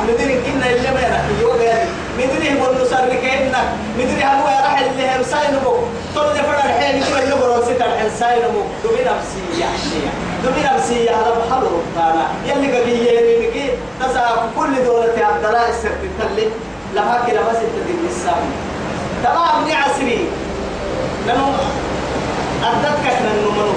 مدري 0.09 0.35
كنا 0.35 0.70
اللي 0.70 0.90
ما 0.94 1.01
يرحي 1.01 1.44
وغيري 1.44 1.88
مدري 2.18 2.61
هو 2.61 2.70
النصر 2.70 3.09
كإنك 3.09 3.68
مدري 3.99 4.25
هو 4.25 4.49
يرح 4.49 4.79
اللي 4.79 5.16
هم 5.16 5.23
ساينمو. 5.23 5.75
طول 6.14 6.35
دفر 6.35 6.55
الحين 6.55 7.01
مدري 7.01 7.23
اللي 7.23 7.35
برو 7.35 7.62
ستر 7.62 7.87
الحين 7.87 8.11
ساينمو. 8.18 8.62
دمي 8.85 9.03
نفسية 9.11 9.64
حشية 9.64 10.11
دمي 10.44 10.62
نفسية 10.75 11.11
على 11.11 11.31
بحر 11.38 11.62
ربطانا 11.62 12.27
يلي 12.46 12.79
قبي 12.79 12.92
يهرينكي 12.92 13.70
تسا 14.01 14.51
كل 14.59 14.85
دولة 14.85 15.14
عبد 15.27 15.44
الله 15.44 15.68
السرت 15.68 16.01
تلي 16.18 16.49
لما 16.94 17.25
كده 17.29 17.40
بس 17.40 17.57
تدين 17.57 18.01
السامي. 18.11 18.53
تمام 19.25 19.62
ابن 19.62 19.73
عسري. 19.73 20.25
لأنه 21.27 21.57
أردتك 22.64 23.07
أنه 23.20 23.51
منو 23.51 23.73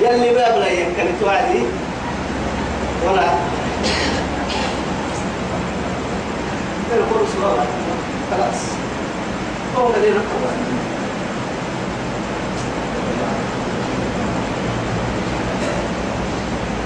يلي 0.00 0.34
باب 0.34 0.58
لا 0.58 0.68
يمكن 0.68 1.04
توعدي 1.20 1.62
ولا 3.06 3.22
خلاص 8.30 8.60
هو 9.78 9.86
قدير 9.86 10.14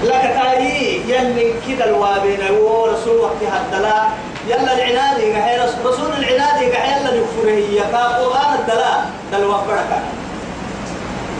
لك 0.03 0.21
تاي 0.41 1.01
يلي 1.07 1.53
كده 1.67 1.85
الوابين 1.85 2.39
ورسول 2.61 3.17
وقت 3.17 3.43
هدلا 3.51 4.07
يلا 4.47 4.73
العناد 4.73 5.19
يقحي 5.19 5.57
رسول 5.85 6.09
العناد 6.17 6.61
يقحي 6.61 6.91
يلا 6.91 7.11
نكفره 7.17 7.51
هي 7.51 7.79
قرآن 7.79 8.53
الدلا 8.59 8.93
دل 9.31 9.45
وفرك 9.45 10.01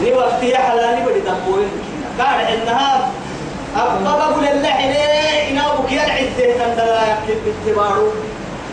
ني 0.02 0.14
وقت 0.14 0.44
يا 0.44 0.58
حلالي 0.58 1.02
بدي 1.06 1.22
تقول. 1.22 1.66
كان 2.18 2.40
انها 2.40 3.10
أبقى 3.78 4.18
بقول 4.20 4.48
الله 4.48 4.70
حليه 4.70 5.50
إنا 5.52 5.74
بك 5.74 5.92
يلعد 5.92 6.30
ده 6.38 6.46
تندلا 6.46 7.02
يكتب 7.12 7.42
بالتبارو. 7.46 8.12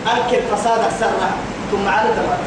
أنكر 0.07 0.41
فساد 0.57 0.81
سرة 1.01 1.31
ثم 1.73 1.89
على 1.89 2.09
تبارو. 2.11 2.47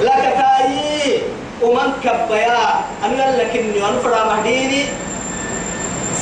لك 0.00 0.34
تاي 0.36 1.22
ومن 1.62 1.92
كبيا. 2.04 2.74
أنا 3.04 3.36
لك 3.36 3.56
إني 3.56 3.88
أنفر 3.88 4.24
مهديني 4.24 4.84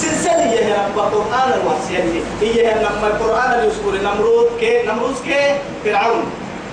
سلسلة 0.01 0.45
هي 0.53 0.73
رب 0.73 0.97
القرآن 0.99 1.49
الواسع 1.61 2.01
هي 2.41 2.75
لما 2.75 3.07
القرآن 3.07 3.51
يذكر 3.65 3.95
نمرود 4.09 4.49
كي 4.61 4.83
نمرود 4.89 5.15
كي 5.25 5.55
فرعون. 5.85 6.25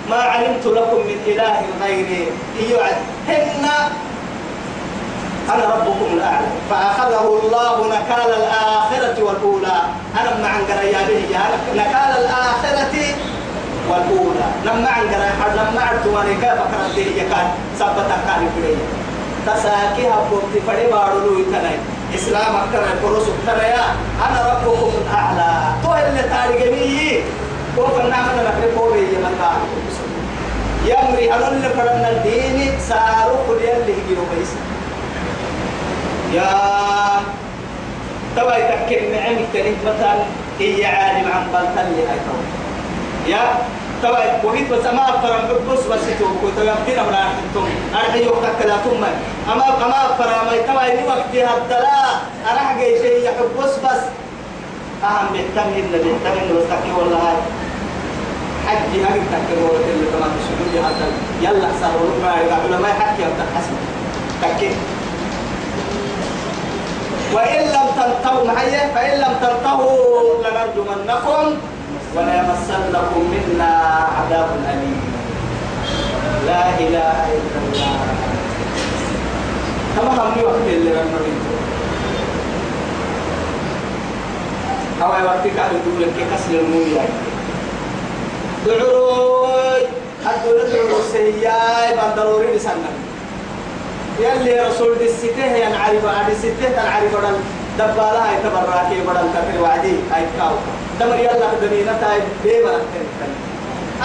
ما 0.10 0.16
علمت 0.16 0.66
لكم 0.66 1.00
من 1.10 1.20
إله 1.28 1.58
غيري. 1.84 2.28
يوعد 2.70 2.98
هن 3.28 3.66
أنا 5.54 5.64
ربكم 5.76 6.10
الأعلى. 6.14 6.48
فأخذه 6.70 7.40
الله 7.44 7.76
نكال 7.88 8.30
الآخرة 8.42 9.24
والأولى. 9.24 9.78
أنا 10.20 10.32
مع 10.44 10.52
به 11.08 11.24
نكال 11.76 12.12
الآخرة 12.24 12.96
والأولى. 13.90 14.48
لما 14.66 14.90
عن 14.90 15.06
لما 15.60 15.82
عرتواني 15.82 16.34
كيف 16.34 16.60
كرنتي 16.72 17.20
كان 17.20 17.48
سبتا 17.80 18.18
كان 18.28 18.50
فريه 18.56 18.76
تساكيها 19.48 20.18
بوقت 20.32 20.54
فري 20.68 20.86
بارو 20.92 21.40
يتنين 21.40 21.80
إسلام 22.16 22.56
أكتر 22.56 22.84
الكروس 22.94 23.24
أكتر 23.24 23.64
يا 23.64 23.84
أنا 24.30 24.54
ربكم 24.54 24.92
الأعلى. 25.02 25.52
تو 25.84 25.94
اللي 25.94 26.24
تاريخ 26.24 26.62
مي 26.74 27.20
كوف 27.76 28.00
النعمة 28.00 28.34
نكري 28.34 28.76
كوري 28.78 29.00
يمن 29.00 29.36
يمري 30.86 31.34
أنا 31.34 31.48
اللي 31.48 31.70
فرنا 31.70 32.10
الدين. 32.10 32.80
سارو 32.90 33.36
كل 33.48 33.62
يلي 33.62 33.94
هجيرو 33.94 34.24
بيس 34.38 34.52
يا 36.34 36.50
تبا 38.36 38.58
يتكلم 38.58 39.12
نعمك 39.12 39.48
تنين 39.54 39.76
مثلا. 39.86 40.24
هي 40.60 40.86
عالم 40.86 41.32
عن 41.32 41.48
بلتن 41.54 41.92
لهاي 41.92 42.20
يا 43.28 43.44
تبا 44.04 44.44
وقيت 44.44 44.70
بس 44.72 44.86
ما 44.86 45.06
فرم 45.22 45.42
بس 45.70 45.80
بس 45.80 46.06
تو 46.20 46.26
كنت 46.42 46.58
يمكن 46.58 47.00
أمر 47.00 47.16
أنتم. 47.44 47.68
أنا 47.94 48.16
يوم 48.16 48.36
تكلا 48.44 48.78
ثم. 48.78 49.04
أما 49.52 49.86
أما 49.86 50.02
فرم 50.18 50.46
ما 50.46 50.58
تبا 50.68 50.86
يني 50.86 51.08
وقت 51.08 51.34
هذلا 51.34 51.98
أنا 52.52 52.60
حاجة 52.60 52.84
شيء 53.02 53.24
يحب 53.26 53.52
بس 53.60 53.76
بس. 53.86 54.04
أهم 55.04 55.28
بيهتم 55.34 55.70
إن 55.78 55.92
بيهتم 55.92 56.36
إن 56.42 56.50
بس 56.56 56.64
تكي 56.70 56.92
والله. 56.98 57.34
هاي 58.68 58.78
حج 58.78 58.94
هاي 59.00 59.20
تكي 59.20 59.54
هو 59.62 59.70
اللي 59.76 60.08
تمام 60.14 60.32
السجود 60.40 60.86
هذا 60.86 61.08
يلا 61.42 61.70
سرور 61.82 62.12
ما 62.24 62.34
يقول 62.42 62.82
ما 62.82 62.90
يحكي 62.90 63.26
أو 63.26 63.32
تحسب 63.40 63.78
تكي. 64.42 64.72
وإن 67.34 67.64
لم 67.64 67.88
تنتهوا 67.98 68.48
معي 68.48 68.72
فإن 68.96 69.20
لم 69.20 69.34
تنتهوا 69.42 70.44
لنرجمنكم. 70.44 71.58
ولا 72.18 72.34
يمسنكم 72.38 73.22
منا 73.34 73.72
عذاب 74.18 74.50
أليم. 74.70 75.02
لا 76.48 76.80
إله 76.80 77.18
إلا 77.36 77.58
الله. 77.64 77.98
كما 79.96 80.12
هم 80.12 80.44
وقت 80.44 80.68
اللي 80.68 80.90
لما 80.90 81.20
أو 85.02 85.10
وقتك 85.10 85.60
على 85.60 85.78
دول 85.86 86.02
لك 86.02 86.14
كسر 86.34 86.60
المويا 86.60 87.06
دعوي 88.66 89.82
الدولة 90.26 90.64
دعوي 90.70 91.02
سياي 91.12 91.98
بندروري 91.98 92.56
لسنة. 92.56 92.92
يلي 94.20 94.60
رسول 94.60 94.98
دي 94.98 95.06
الستة 95.06 95.44
هي 95.44 95.70
نعرف 95.70 96.06
عادي 96.06 96.36
ستة 96.36 96.70
نعرف 96.76 97.16
دبالة 97.80 98.30
هاي 98.30 98.38
تبراكي 98.44 99.02
بدل 99.02 99.28
كفر 99.34 99.62
وعدي 99.62 99.96
هاي 100.12 100.24
كاوكا 100.38 100.74
دمر 101.00 101.20
يلا 101.20 101.48
دنينا 101.62 101.94
تاي 102.02 102.20
بيبا 102.44 102.82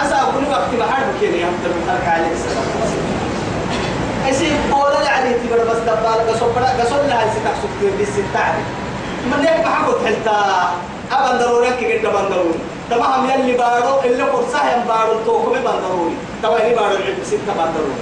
أسا 0.01 0.15
أقول 0.15 0.43
وقت 0.51 0.89
حد 0.91 1.03
بكيني 1.17 1.43
هم 1.43 1.55
تبي 1.63 1.79
ترك 1.87 2.07
عليه 2.07 2.31
السلام 2.31 2.65
أسي 4.29 4.51
قولا 4.71 5.03
لعلي 5.03 5.33
تبر 5.33 5.63
بس 5.69 5.77
دبالة 5.77 6.31
قصو 6.31 6.45
بڑا 6.55 6.69
قصو 6.79 6.95
لها 6.95 7.25
ستة 7.33 7.53
سكتير 7.63 7.97
دي 7.97 8.05
ستة 8.05 8.45
من 9.31 9.43
يك 9.43 9.65
بحبو 9.65 9.91
تحلتا 9.91 10.37
أبن 11.11 11.37
ضروري 11.37 11.69
كي 11.79 11.97
قد 11.97 12.13
بان 12.13 12.25
ضروري 12.29 12.59
تمام 12.89 13.29
يلي 13.29 13.53
بارو 13.57 13.99
اللي 14.05 14.23
قرصة 14.23 14.59
هم 14.59 14.83
بارو 14.87 15.13
توكمي 15.25 15.59
بان 15.65 15.77
ضروري 15.85 16.15
تمام 16.43 16.57
يلي 16.61 16.75
بارو 16.75 16.95
ستة 17.23 17.53
بان 17.57 17.69
ضروري 17.75 18.01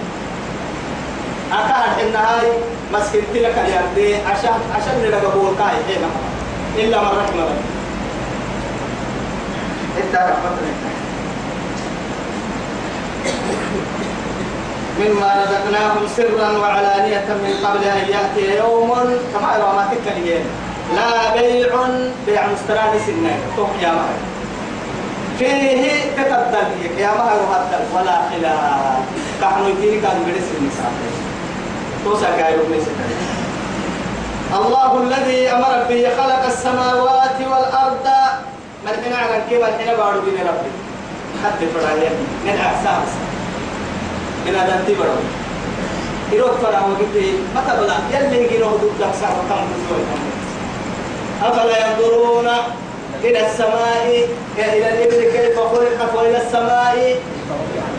أكاد 1.51 2.07
إن 2.07 2.15
هاي 2.15 2.47
مسكين 2.93 3.21
تلك 3.33 3.55
اليردي 3.57 4.15
عشان 4.15 4.59
عشان 4.75 4.95
نلقى 5.03 5.55
كاي 5.57 5.75
حين 5.87 6.03
إلا 6.77 7.01
من 7.01 7.07
رحم 7.07 7.39
ربي. 7.39 7.71
إنت 9.97 10.15
مما 14.99 15.43
رزقناهم 15.43 16.07
سرا 16.17 16.57
وعلانية 16.57 17.27
من 17.43 17.53
قبل 17.65 17.83
أن 17.83 18.05
يأتي 18.09 18.57
يوم 18.57 18.89
كما 19.33 19.49
يرى 19.55 19.73
ما 19.75 19.87
تكلم 19.91 20.45
لا 20.95 21.33
بيع 21.33 21.71
بيع 22.25 22.47
مستراد 22.47 22.93
سنة. 23.05 23.39
توم 23.57 23.69
يا 23.81 23.91
مهر. 23.91 24.17
فيه 25.39 26.01
تتبدل 26.17 26.99
يا 26.99 27.07
مهر 27.07 27.39
ولا 27.95 28.21
خلاف. 28.29 28.99
كانوا 29.41 29.69
يديني 29.69 30.01
كانوا 30.01 30.23
بدرس 30.25 30.47
النساء 30.59 30.91
توسع 32.05 32.29
قايلوا 32.43 32.65
الله 34.53 34.91
الذي 35.03 35.39
أمر 35.51 35.73
به 35.89 36.03
خلق 36.17 36.45
السماوات 36.45 37.37
والأرض. 37.39 38.07
مرحنا 38.85 39.17
على 39.17 39.41
كيف 39.49 39.61
الحين 39.63 39.97
بارو 39.97 40.21
بين 40.21 40.39
ربي. 40.47 40.71
حتى 41.43 41.65
فرايا 41.73 42.11
من 42.45 42.55
أحساس 42.59 43.09
من 44.45 44.55
هذا 44.55 44.83
تبرو 44.87 45.17
يروح 46.31 46.51
فرا 46.51 46.79
وقت 46.79 47.15
متى 47.55 47.73
بلا 47.81 47.95
يلي 48.13 48.45
يجيرو 48.45 48.67
ضد 48.69 49.01
أحساس 49.01 49.35
كم 49.49 49.67
أفلا 51.43 51.87
ينظرون 51.87 52.47
إلى 53.23 53.47
السماء؟ 53.47 54.27
إلى 54.57 54.89
الإبل 54.89 55.21
كيف 55.37 55.59
خلقت 55.59 56.15
وإلى 56.15 56.37
السماء؟ 56.37 57.15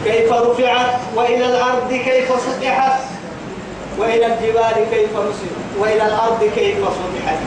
كيف 0.05 0.33
رفعت 0.33 0.95
وإلى 1.17 1.45
الأرض 1.47 1.91
كيف 1.91 2.29
سطحت؟ 2.29 3.01
وإلى 3.99 4.27
الجبال 4.27 4.77
كيف 4.91 5.11
نصب 5.17 5.53
وإلى 5.79 6.07
الأرض 6.07 6.51
كيف 6.55 6.77
صبحت؟ 6.79 7.39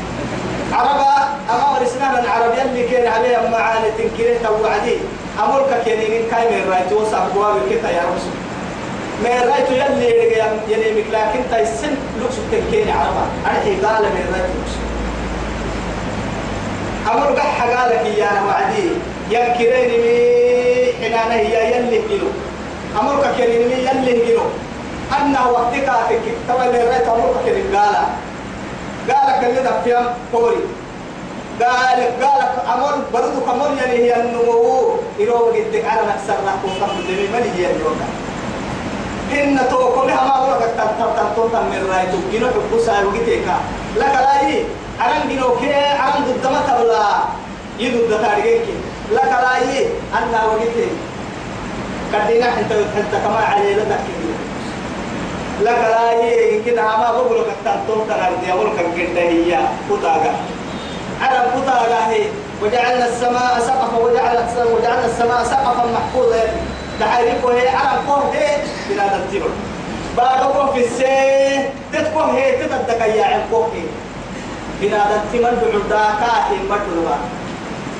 عربا 0.74 1.16
أما 1.54 1.80
ورسنا 1.80 2.20
العرب 2.20 2.52
يلي 2.54 2.88
كان 2.90 3.08
عليها 3.08 3.50
معاني 3.50 3.88
تنكرين 3.98 4.38
توعدي. 4.44 4.98
أمرك 5.44 5.82
كينين 5.86 6.24
كاي 6.32 6.46
من 6.52 6.70
رأيت 6.72 6.94
وصف 6.94 7.34
بواب 7.36 7.56
كتا 7.70 7.90
يا 7.92 8.02
رسول. 8.02 8.36
من 9.24 9.50
رأيت 9.50 9.70
يلي 9.70 10.08
يلي 10.70 11.02
لكن 11.02 11.40
تيسن 11.52 11.96
لوكس 12.22 12.36
تنكين 12.52 12.90
عربا 12.90 13.26
أرحي 13.46 13.76
قال 13.76 14.04
من 14.04 14.26
رأيت 14.34 14.50
لوكس 14.56 14.76
أمر 17.12 17.40
قح 17.40 17.64
قالك 17.64 18.06
يا 18.18 18.30
وعدي 18.48 18.90
ينكرين 19.32 20.02
مي 20.02 20.94
حنانه 21.02 21.34
هي 21.34 21.78
يلي 21.78 22.02
كيلو 22.10 22.28
أمرك 23.02 23.36
كينين 23.38 23.68
مي 23.68 23.74
يلي 23.74 24.26
كيلو 24.26 24.42
أنه 25.22 25.50
وقتك 25.52 25.90
أتك 25.90 26.22
تبا 26.48 26.66
اللي 26.66 26.84
رأيت 26.84 27.08
أمرك 27.08 27.36
كده 27.46 27.80
قال 27.80 27.96
قال 29.10 29.42
كل 29.42 29.64
ده 29.64 29.82
فيهم 29.84 30.06
كوري 30.32 30.58
قال 31.62 32.00
قال 32.24 32.42
أمر 32.74 32.94
برضو 33.14 33.42
كمر 33.42 33.70
يعني 33.78 33.98
هي 33.98 34.22
النمو. 34.22 34.96
إلو 35.20 35.36
قدك 35.36 35.86
على 35.86 36.02
نفس 36.02 36.28
الرحب 36.30 36.66
وقف 36.66 36.92
الدمي 37.00 37.28
من 37.28 37.52
هي 37.56 37.66
اليوم؟ 37.72 38.00
إن 39.34 39.60
توكل 39.70 40.08
ما 40.08 40.36
هو 40.36 40.52
لك 40.60 40.72
تنتظر 40.78 41.12
تنتظر 41.18 41.64
من 41.64 41.88
رأيت 41.92 42.10
جنو 42.34 42.48
حب 42.48 42.80
سايو 42.86 43.10
قتك 43.10 43.46
لك 43.98 44.14
لا 44.26 44.42
يي 44.48 44.64
أنا 45.02 45.26
جنو 45.30 45.56
كي 45.60 45.76
أنا 45.76 46.16
ضد 46.28 46.46
ما 46.52 46.62
تبلا 46.68 47.08
يدو 47.80 48.00
الدتارجين 48.00 48.78
لك 49.12 49.32
لا 49.44 49.58
يي 49.58 49.88
أنا 50.18 50.46
وقتك. 50.46 50.92
كدينا 52.14 52.46
حتى 52.46 52.76
حتى 52.96 53.18
كما 53.24 53.40
عليه 53.40 53.76
لك 53.76 54.00
لك 55.62 55.68
لا 55.68 56.12
هي 56.12 56.60
كده 56.66 56.82
ما 56.82 57.12
بقول 57.12 57.40
لك 57.40 57.56
تنتظر 57.66 58.04
تنادي 58.06 58.52
أقول 58.52 58.66
لك 58.68 58.86
كده 58.98 59.22
هي 59.22 59.58
كتاجا 59.90 60.34
على 61.22 61.40
كتاجا 61.56 62.08
هي. 62.10 62.26
وجعلنا 62.64 63.06
السماء 63.06 63.60
سقفا 63.60 63.98
وجعلنا 63.98 64.48
وجعلنا 64.74 65.06
السماء 65.06 65.44
سقفا 65.44 65.86
محفوظا. 65.94 66.44
دحيري 67.00 67.34
كوه 67.42 67.54
على 67.54 68.00
كوه 68.08 68.24
بنادم 68.90 69.22
تبر 69.34 69.50
بارو 70.18 70.74
في 70.74 70.86
السي 70.86 71.70
تتكوه 71.94 72.38
هي. 72.38 72.52
تتدك 72.64 73.02
يا 73.02 73.26
عم 73.26 73.42
كوه 73.52 73.68
بنادم 74.82 75.22
تمن 75.34 75.58
بعدا 75.90 76.04
كاهي 76.20 76.58
مدلوا 76.70 77.16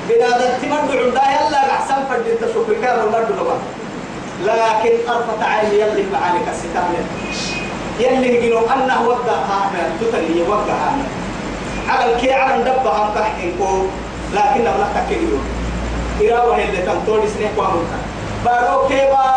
بنادم 0.08 0.50
تمن 0.62 0.88
بعدا 1.14 1.30
يلا 1.30 1.58
أحسن 1.70 1.94
فرد 2.10 2.24
تشوف 2.40 2.68
الكار 2.68 3.08
مدلوا 3.08 3.54
لكن 4.44 4.94
أرفع 5.08 5.46
عيني 5.46 5.80
يلي 5.80 6.04
معاني 6.12 6.38
كسكان 6.38 6.94
يلي 8.00 8.34
يقولوا 8.34 8.72
أنه 8.74 9.08
وقع 9.08 9.38
هذا 9.52 9.92
تتلي 10.00 10.42
وقع 10.42 10.74
هذا 10.74 11.06
على 11.88 12.12
الكي 12.12 12.32
على 12.32 12.62
ندبة 12.62 12.90
هم 12.90 13.14
كحكيكو 13.14 13.86
لكن 14.34 14.64
لا 14.64 14.86
تكيدو 14.94 15.38
إراوة 16.22 16.56
اللي 16.56 16.78
تنتوني 16.78 17.26
سنة 17.26 17.50
قوامك 17.56 17.92
بارو 18.44 18.88
كي 18.88 19.00
بارو 19.12 19.36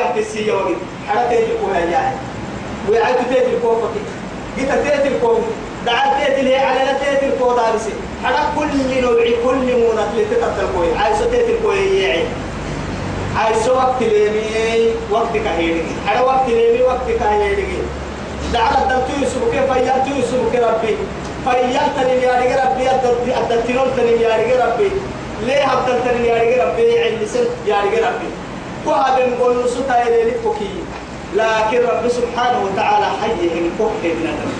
am 0.00 0.14
te 0.14 0.22
siya 0.24 0.54
wagi 0.54 0.74
hada 1.06 1.28
te 1.28 1.54
ko 1.60 1.66
ya 1.72 1.80
ya 1.86 2.00
we 2.88 2.98
ay 2.98 3.14
te 3.14 3.24
te 3.30 3.54
ko 3.62 3.68
ko 3.80 3.86
gita 4.56 4.76
te 4.82 4.90
te 5.04 5.10
ko 5.20 5.40
دعا 5.86 6.20
te 6.20 6.26
te 6.36 6.54
على 6.56 6.84
لا 6.84 6.94
te 7.00 7.08
te 7.20 7.28
ko 7.38 7.54
darisi 7.56 7.92
hada 8.22 8.52
kulli 8.54 9.00
now'i 9.00 9.32
kulli 9.40 9.72
munat 9.80 10.12
li 10.16 10.24
tatatal 10.28 10.68
waqti 15.10 15.38
ka 15.46 15.52
hedi 15.58 15.82
hada 16.06 16.22
waqti 16.30 16.50
lemi 16.58 16.80
waqti 16.90 17.12
ka 17.18 17.28
hedi 17.40 17.66
دعا 18.52 18.84
دمتو 18.90 19.14
يسوع 19.22 19.42
كيف 19.52 19.70
ينتو 19.76 20.18
يسوع 20.20 20.42
كربي 20.52 20.96
فيلتني 21.44 22.14
يا 22.22 22.34
ربي 22.62 22.90
أدتنون 23.38 23.88
تني 23.96 24.22
يا 24.22 24.64
ربي 24.66 24.90
ليه 25.46 25.72
أدتني 25.72 26.26
يا 26.28 26.64
ربي 26.64 26.98
علسن 27.02 27.46
يا 27.66 27.76
ربي 28.06 28.30
وهذا 28.86 29.26
نقول 29.26 29.64
نسوتا 29.64 30.08
يلي 30.08 30.32
كوكي 30.44 30.70
لكن 31.36 31.78
رب 31.90 32.08
سبحانه 32.08 32.58
وتعالى 32.64 33.06
حيه 33.22 33.70
كوكي 33.78 34.10
من 34.18 34.26
أدم 34.26 34.50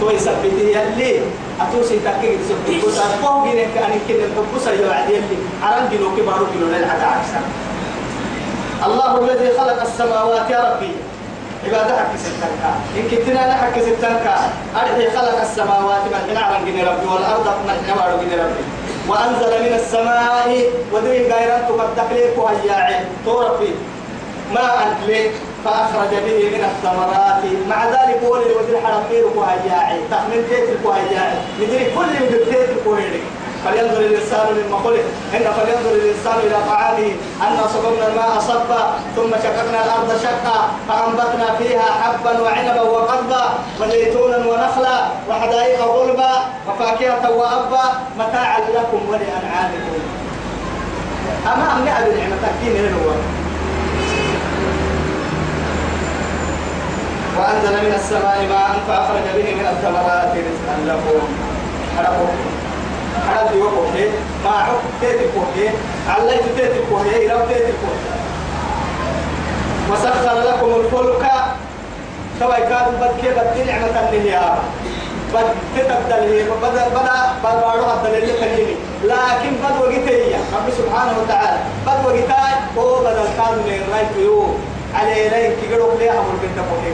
تو 0.00 0.10
يثبته 0.10 0.62
يلي 0.76 1.20
أتوسي 1.62 1.98
تكيد 2.06 2.38
سبحانه 2.48 2.84
وتعالى 2.86 3.14
كوه 3.22 3.44
جينك 3.44 3.76
أن 3.76 4.00
كده 4.08 4.24
الحبوسة 4.24 4.70
يوعد 4.72 5.10
يلي. 5.10 5.38
عران 5.62 5.88
جنو 5.92 6.16
كبارو 6.16 6.46
جنو 6.54 6.66
للعدا 6.66 7.06
عكسا 7.06 7.40
الله 8.86 9.18
الذي 9.18 9.48
خلق 9.58 9.82
السماوات 9.82 10.50
يا 10.50 10.60
ربي. 10.68 10.92
عبادة 11.66 11.96
حق 11.96 12.12
ستنكا. 12.16 12.72
إن 12.96 13.04
كنتنا 13.10 13.42
نحك 13.50 13.74
ستنكا. 13.82 14.36
أرحي 14.76 15.10
خلق 15.16 15.40
السماوات 15.40 16.04
من 16.10 16.20
حين 16.26 16.36
على 16.36 16.56
جن 16.66 16.78
ربي 16.88 17.06
والأرض 17.06 17.46
من 17.46 17.76
حين 17.86 17.98
على 18.02 18.14
جن 18.22 18.32
ربي. 18.44 18.64
وأنزل 19.08 19.52
من 19.62 19.72
السماء 19.80 20.48
ودري 20.92 21.18
غيران 21.32 21.62
تقدك 21.68 22.08
ليك 22.12 22.38
وهياعي 22.38 22.96
توربي 23.24 23.74
ما 24.54 24.82
أنت 24.82 25.00
ليك 25.06 25.32
فأخرج 25.64 26.12
به 26.26 26.38
من 26.54 26.62
الثمرات. 26.70 27.42
مع 27.68 27.80
ذلك 27.86 28.20
ولد 28.30 28.50
ودري 28.56 28.80
حرمير 28.84 29.24
وهياعي 29.36 29.98
تحمل 30.10 30.48
تيتك 30.48 30.78
وهياعي 30.84 31.38
يدري 31.58 31.84
كل 31.94 32.08
يدري 32.24 32.44
تيتك 32.44 32.86
وهياعي 32.86 33.22
فلينظر 33.64 34.00
الإنسان 34.00 34.46
مما 34.58 34.76
خلق 34.84 35.04
إن 35.34 35.46
فلينظر 35.58 35.90
الإنسان 35.94 36.38
إلى 36.46 36.56
طعامه. 36.68 37.12
أنا 37.46 37.66
صببنا 37.74 38.06
الماء 38.08 38.38
صبا 38.40 38.82
ثم 39.16 39.30
شققنا 39.30 39.84
الأرض 39.84 40.10
شقا 40.22 40.58
فأنبتنا 40.88 41.54
فيها 41.58 41.86
حبا 42.02 42.40
وعنبا 42.40 42.80
وقضبا 42.80 43.44
وزيتونا 43.80 44.36
ونخلا 44.36 44.98
وحدائق 45.30 45.84
غلبا 45.84 46.32
وفاكهة 46.68 47.30
وأبا. 47.30 47.84
متاعا 48.18 48.60
لكم 48.60 49.00
ولأنعامكم. 49.08 50.00
أما 51.46 51.72
أم 51.72 51.84
نعم 51.84 52.02
نعمة 52.02 52.44
كين 52.60 52.94
هو. 52.94 53.41
وأنزل 57.38 57.72
من 57.86 57.94
السماء 57.94 58.38
ماء 58.50 58.70
فأخرج 58.88 59.26
به 59.36 59.54
من 59.54 59.66
الثمرات 59.72 60.32
رزقا 60.48 60.76
لكم. 60.86 61.22
حرقوا 61.96 62.26
حد 63.28 63.54
يوقف 63.54 63.94
ما 64.44 64.50
عق 64.50 64.82
تيتي 65.00 65.24
كوهي 65.34 65.68
عليت 66.08 66.42
تيتي 66.56 66.80
كوهي 66.90 67.26
إلى 67.26 67.36
تيتي 67.48 67.72
كوهي 67.80 68.12
وسخر 69.90 70.38
لكم 70.48 70.80
الفلك. 70.80 71.24
كما 72.40 72.58
كان 72.58 72.86
بدك 73.00 73.22
بدي 73.36 73.64
نعمة 73.64 73.96
النهيار 74.00 74.58
بد 75.34 75.48
تتبدل 75.76 76.22
هي 76.32 76.44
بدا 76.44 76.88
بدا 76.88 77.18
بارو 77.42 77.92
الدليل 77.92 78.30
كلمي 78.40 78.76
لكن 79.04 79.52
بد 79.62 79.76
وقتية 79.80 80.36
رب 80.36 80.68
سبحانه 80.78 81.14
وتعالى. 81.22 81.58
بد 81.86 82.06
وقتاي. 82.06 82.54
هو 82.78 82.98
بدل 83.00 83.28
كان 83.38 83.54
من 83.66 83.80
رايت 83.92 84.16
يو 84.18 84.54
على 84.94 85.26
إليه 85.26 85.56
كيقولوا 85.60 85.98
ليه 85.98 86.10
أمر 86.10 86.34
بنت 86.42 86.58
كوهي 86.68 86.92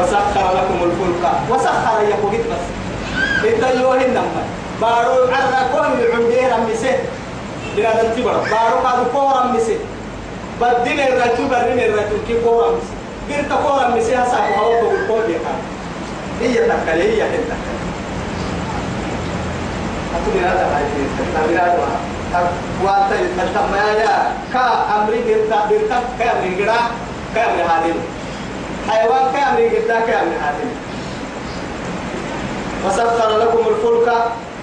وسخر 0.00 0.46
لكم 0.56 0.78
الفلك. 0.84 1.24
وسخر 1.50 2.02
يقول 2.02 2.32
بس 2.32 2.64
إنت 3.48 3.80
يوهن 3.80 4.10
نما 4.10 4.42
بارو 4.80 5.12
عرى 5.32 5.60
كون 5.72 6.00
العمدير 6.00 6.54
أمسه. 6.54 6.96
بلا 7.76 8.02
تنتبر 8.02 8.32
بارو 8.32 8.76
قاد 8.84 9.06
كور 9.12 9.42
أمسه. 9.42 9.78
بدين 10.60 11.00
الرتو 11.00 11.48
برين 11.48 11.78
الرتو 11.78 12.16
كي 12.28 12.34
كور 12.44 12.64
أمسه. 12.68 12.94
بيرت 13.28 13.52
كور 13.62 13.86
أمسه. 13.86 14.22
هسا 14.22 14.38
هو 14.58 14.72
بقول 14.72 15.06
كور 15.08 15.20
بيكا 15.26 15.52
هي 16.40 16.54
تكل 16.54 17.00
هي 17.00 17.16
تكل 17.16 17.56
أقول 20.16 20.44
هذا 20.44 20.80
يصير 20.80 21.60
هذا 21.62 21.88
وانت 22.84 23.10
تتم 23.38 23.74
يا 23.74 24.32
كا 24.52 24.64
أمري 24.96 25.22
بيرتا 25.26 25.66
بيرتا 25.68 25.98
كأمري 26.18 26.54
جرا 26.54 26.76
كأمري 27.34 27.62
هذين 27.62 27.98
حيوان 28.88 29.32
كأمري 29.34 29.68
جدا 29.68 30.00
كأمري 30.00 30.36
هذين 30.36 30.70
وسخر 32.86 33.38
لكم 33.38 33.58
الفلك 33.68 34.08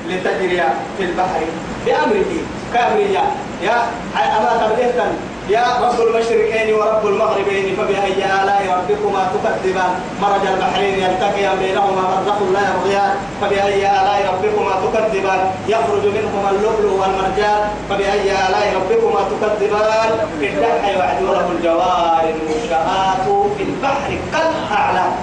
لتجري 0.09 0.64
في 0.97 1.03
البحر 1.03 1.39
بأمره. 1.86 2.34
كأمره 2.74 3.24
يا 3.61 3.78
أما 4.16 4.68
تبديتا 4.68 5.32
يا 5.50 5.66
رب 5.82 6.02
المشرقين 6.02 6.74
ورب 6.74 7.08
المغربين 7.08 7.76
فبأي 7.76 8.26
آلاء 8.26 8.64
ربكما 8.80 9.28
تكذبان؟ 9.34 9.94
مرج 10.22 10.48
البحرين 10.54 11.00
يلتقيان 11.00 11.58
بينهما 11.60 12.02
برزخ 12.12 12.41
لا 12.54 12.62
يبغيان. 12.70 13.16
فبأي 13.41 13.82
آلاء 13.91 14.34
ربكما 14.34 14.72
تكذبان؟ 14.84 15.52
يخرج 15.68 16.06
منهما 16.06 16.50
اللؤلؤ 16.50 16.94
والمرجان. 17.02 17.62
فبأي 17.89 18.32
آلاء 18.32 18.74
ربكما 18.76 19.20
تكذبان؟ 19.32 20.10
الدحى 20.41 20.94
يوعد 20.94 21.22
له 21.22 21.52
الجوار 21.52 22.24
المنشآت 22.34 23.28
في 23.58 23.64
البحر 23.64 24.18
كالأعلام. 24.32 25.14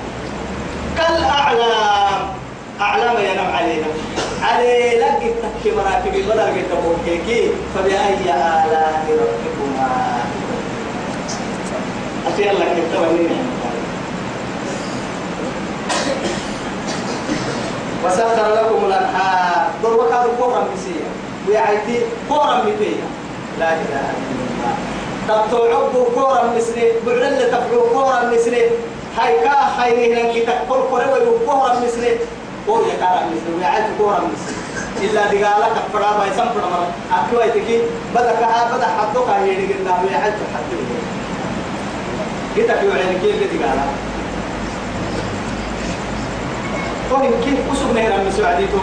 كالأعلام. 0.96 2.39
أعلام 2.80 3.16
ينام 3.16 3.52
علينا. 3.56 3.86
علي 4.42 4.98
لك 4.98 5.22
التكي 5.22 5.76
مراكب 5.76 6.12
بدل 6.12 6.40
قد 6.40 6.64
تبوكيكي 6.70 7.50
فبأي 7.74 8.14
آلاء 8.24 9.04
ربكما؟ 9.10 9.90
أشياء 12.26 12.54
لك 12.54 12.76
التوانين 12.78 13.30
وسخر 18.04 18.54
لكم 18.54 18.84
الأنهار. 18.86 19.66
دور 19.82 19.94
وكاد 19.94 20.26
كورا 20.38 20.68
مسيا 20.72 21.08
ويعيتي 21.48 22.00
كورا 22.28 22.56
مبيا 22.62 23.06
لا 23.58 23.72
إله 23.72 24.10
إلا 24.20 24.44
الله. 24.50 24.74
تبتوعبوا 25.28 26.04
كورا 26.14 26.42
مسني 26.56 26.84
بعلل 27.06 27.50
تبعوا 27.50 27.88
كورا 27.92 28.30
مسني 28.34 28.62
هاي 29.18 29.40
كا 29.44 29.56
خيرين 29.80 30.16
انك 30.16 30.36
تقول 30.46 30.80
كورا 30.90 31.06
ويكورا 31.12 31.74
مسني 31.74 32.08
كور 32.66 32.86
يكارا 32.88 33.20
مسني 33.26 33.54
ويعيت 33.58 33.84
كورا 33.98 34.20
مسني 34.20 34.56
إلا 35.10 35.22
دقالة 35.26 35.66
كفرا 35.76 36.18
باي 36.18 36.30
سنفر 36.30 36.60
مرة 36.72 36.88
أكوا 37.12 37.42
يتكي 37.44 37.80
بدا 38.14 38.32
كها 38.40 38.76
بدا 38.76 38.86
حدوك 38.86 39.28
هيري 39.28 39.72
قلنا 39.72 40.00
ويعيت 40.02 40.34
حدوك 40.54 40.86
كتك 42.56 42.82
يوعين 42.82 43.18
كيف 43.22 43.36
دقالة 43.60 43.84
وهم 47.10 47.30
كيف 47.44 47.58
أسب 47.72 47.94
نهر 47.94 48.12
من 48.24 48.32
سعديته 48.38 48.78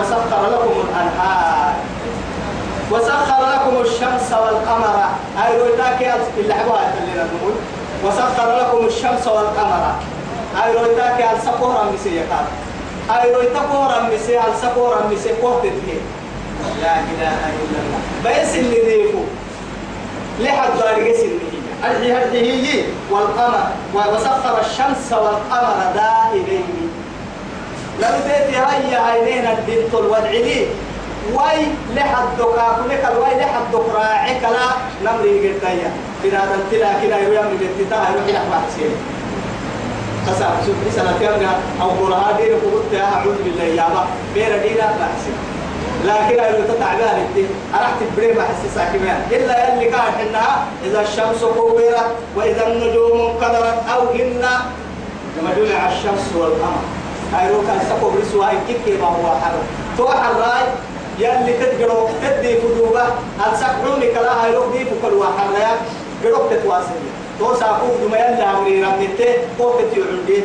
وسخر 0.00 0.46
لكم 0.50 0.72
الأنهار 0.80 1.74
وسخر 2.90 3.42
لكم 3.52 3.80
الشمس 3.80 4.32
والقمر 4.32 5.04
أي 5.46 5.58
رويتاك 5.60 6.14
اللي 6.38 6.54
حبوها 6.54 6.94
اللي 7.02 7.14
نقول 7.24 7.52
وسخر 8.04 8.56
لكم 8.58 8.86
الشمس 8.86 9.26
والقمر 9.26 9.94
أي 10.64 10.72
رويتاك 10.72 11.28
السقورة 11.36 11.90
مسيحة 11.94 12.44
أي 13.10 13.34
رويتاك 13.34 13.70
مسيح 14.14 14.44
السقورة 14.44 15.10
مسيح 15.12 15.32
قوة 15.42 15.62
لا 16.82 16.94
إله 16.98 17.38
إلا 17.62 17.78
الله. 17.82 18.00
بس 18.42 18.54
اللي 18.54 18.78
ريفو. 18.80 19.18
لحد 20.40 20.70
داري 20.78 21.10
اللي 21.22 21.40
هي. 21.40 22.12
هي 22.62 22.84
والقمر. 23.10 23.66
وسخر 23.94 24.60
الشمس 24.60 25.12
والقمر 25.12 25.92
دائبين 25.94 26.90
لو 28.00 28.08
تيتي 28.08 28.56
هيا 28.58 29.12
هينين 29.14 29.46
البنت 29.46 29.94
الودعلي 29.94 30.66
واي 31.34 31.66
لحد 31.94 32.26
دكا 32.38 32.78
كلك 32.84 33.08
الواي 33.12 33.38
لحد 33.40 33.62
دك 33.72 33.94
راعي 33.94 34.40
كلا 34.40 34.66
نمري 35.04 35.48
قلتايا 35.48 35.90
كنا 36.22 36.44
دلتلا 36.44 36.92
كنا 36.92 37.18
يروي 37.18 37.38
من 37.42 37.58
قلتتا 37.78 38.08
يروي 38.10 38.32
لك 38.32 38.42
واحد 38.50 38.62
قسم 40.26 40.52
شوف 40.66 40.76
لي 40.84 40.90
سنتين 40.90 41.48
أو 41.82 41.88
قرها 41.88 42.32
دير 42.36 42.54
قلت 42.54 42.92
يا 42.92 43.04
أعوذ 43.14 43.38
بالله 43.44 43.64
يا 43.64 43.88
با 43.94 44.06
بير 44.34 44.62
دينا 44.62 44.86
بحسن 45.00 45.36
لكن 46.04 46.36
لو 46.36 46.74
تتعبان 46.74 47.16
انت 47.20 47.46
أرحت 47.74 48.00
بريم 48.16 48.38
أحسسها 48.38 48.84
كمان 48.92 49.20
إلا 49.30 49.72
اللي 49.72 49.84
كان 49.84 50.00
حنها 50.00 50.64
إذا 50.84 51.00
الشمس 51.00 51.44
كورت 51.44 51.96
وإذا 52.36 52.66
النجوم 52.66 53.20
انقدرت 53.20 53.78
أو 53.94 54.00
هن 54.00 54.44
مجموع 55.42 55.88
الشمس 55.88 56.24
والقمر. 56.36 56.84
هايرو 57.34 57.62
كان 57.66 57.80
سقو 57.88 58.10
برسوا 58.10 58.46
كيف 58.68 59.00
ما 59.02 59.08
هو 59.08 59.26
حر. 59.42 59.56
تو 59.98 60.08
حراي 60.08 60.62
يلي 61.18 61.52
تدقرو 61.52 62.08
تدي 62.22 62.56
فدوبة 62.60 63.04
السقعوني 63.52 64.06
كلا؟ 64.14 64.44
هايرو 64.44 64.70
دي 64.72 64.84
فكل 64.84 65.14
واحد 65.14 65.46
لا 65.58 65.68
قروك 66.24 66.50
تتواصل. 66.50 66.98
تو 67.38 67.54
ساقوك 67.54 67.94
دم 68.02 68.14
يلي 68.14 68.42
عمري 68.42 68.84
رميته 68.84 69.34
قوك 69.58 69.80
تيعودي 69.94 70.44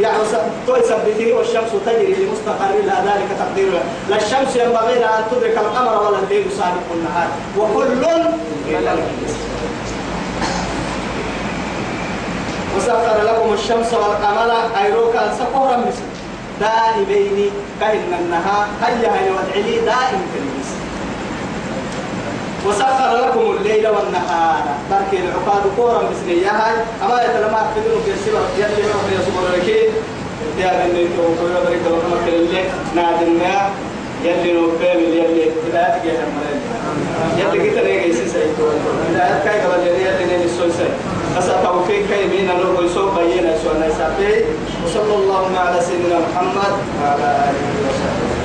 يعني 0.00 0.18
تو 0.66 0.76
يثبته 0.76 1.32
والشمس 1.32 1.70
تجري 1.86 2.14
لمستقر 2.14 2.74
لها 2.86 3.04
ذلك 3.04 3.28
تقدير. 3.38 3.72
لا 4.10 4.16
الشمس 4.16 4.56
ينبغي 4.56 4.94
لها 4.98 5.18
أن 5.18 5.24
تدرك 5.30 5.58
القمر 5.58 6.02
ولا 6.02 6.18
الليل 6.18 6.44
سابق 6.58 6.88
النهار. 6.94 7.28
وكل 7.58 8.04
وسخر 12.76 13.22
لكم 13.22 13.52
الشمس 13.52 13.94
والقمر. 13.94 14.50
أيروكا 14.82 15.34
سقورا 15.38 15.76
مثل 15.76 16.02
دائبين 16.60 17.50
كهن 17.80 18.12
النهار. 18.20 18.66
هيا 18.82 19.12
هيا 19.14 19.32
وادعلي 19.32 19.76
دائم 19.80 20.20
في 20.32 20.38
المس 20.38 20.77
وسخر 22.66 23.10
لكم 23.16 23.56
الليل 23.56 23.88
والنهار. 23.88 24.62
بركي 24.90 25.18
العقاد 25.24 25.62
كورا 25.76 26.02
مثل 26.10 26.28
ياهاي. 26.28 26.76
أما 27.02 27.22
يتلمع 27.22 27.62
في 27.74 27.80
في 28.04 28.10
السبب 28.10 28.44
يلي 28.58 28.82
ربي 28.94 29.12
يصبر 29.18 29.42
لك 29.56 29.68
يا 30.58 30.86
بني 30.86 31.04
وكل 31.04 31.66
بريك 31.66 31.80
وكما 31.86 32.16
كل 32.26 32.34
الليل 32.34 32.64
نادنا 32.96 33.70
يلي 34.24 34.52
نوبل 34.52 34.84
يلي 34.84 35.50
هدايتك 35.68 36.04
يا 36.04 36.20
حمد 36.20 36.60
يلي 37.38 37.70
كده 37.70 37.82
نيجي 37.84 38.12
سيسا 38.12 38.38
هدايتك 39.10 39.44
كاي 39.44 39.60
قبل 39.60 39.86
يلي 39.86 40.24
نيجي 40.32 40.44
السويسا 40.44 40.88
أسا 41.38 41.60
توفيق 41.64 42.08
كاي 42.10 42.28
بينا 42.28 42.54
نور 42.54 42.80
ويسوق 42.80 43.18
بينا 43.18 43.58
سوانا 43.64 43.88
سافي 43.98 44.44
وصلى 44.84 45.14
الله 45.14 45.58
على 45.58 45.80
سيدنا 45.80 46.18
محمد 46.18 46.72
وعلى 47.02 47.24
آله 47.24 47.88
وصحبه. 47.88 48.37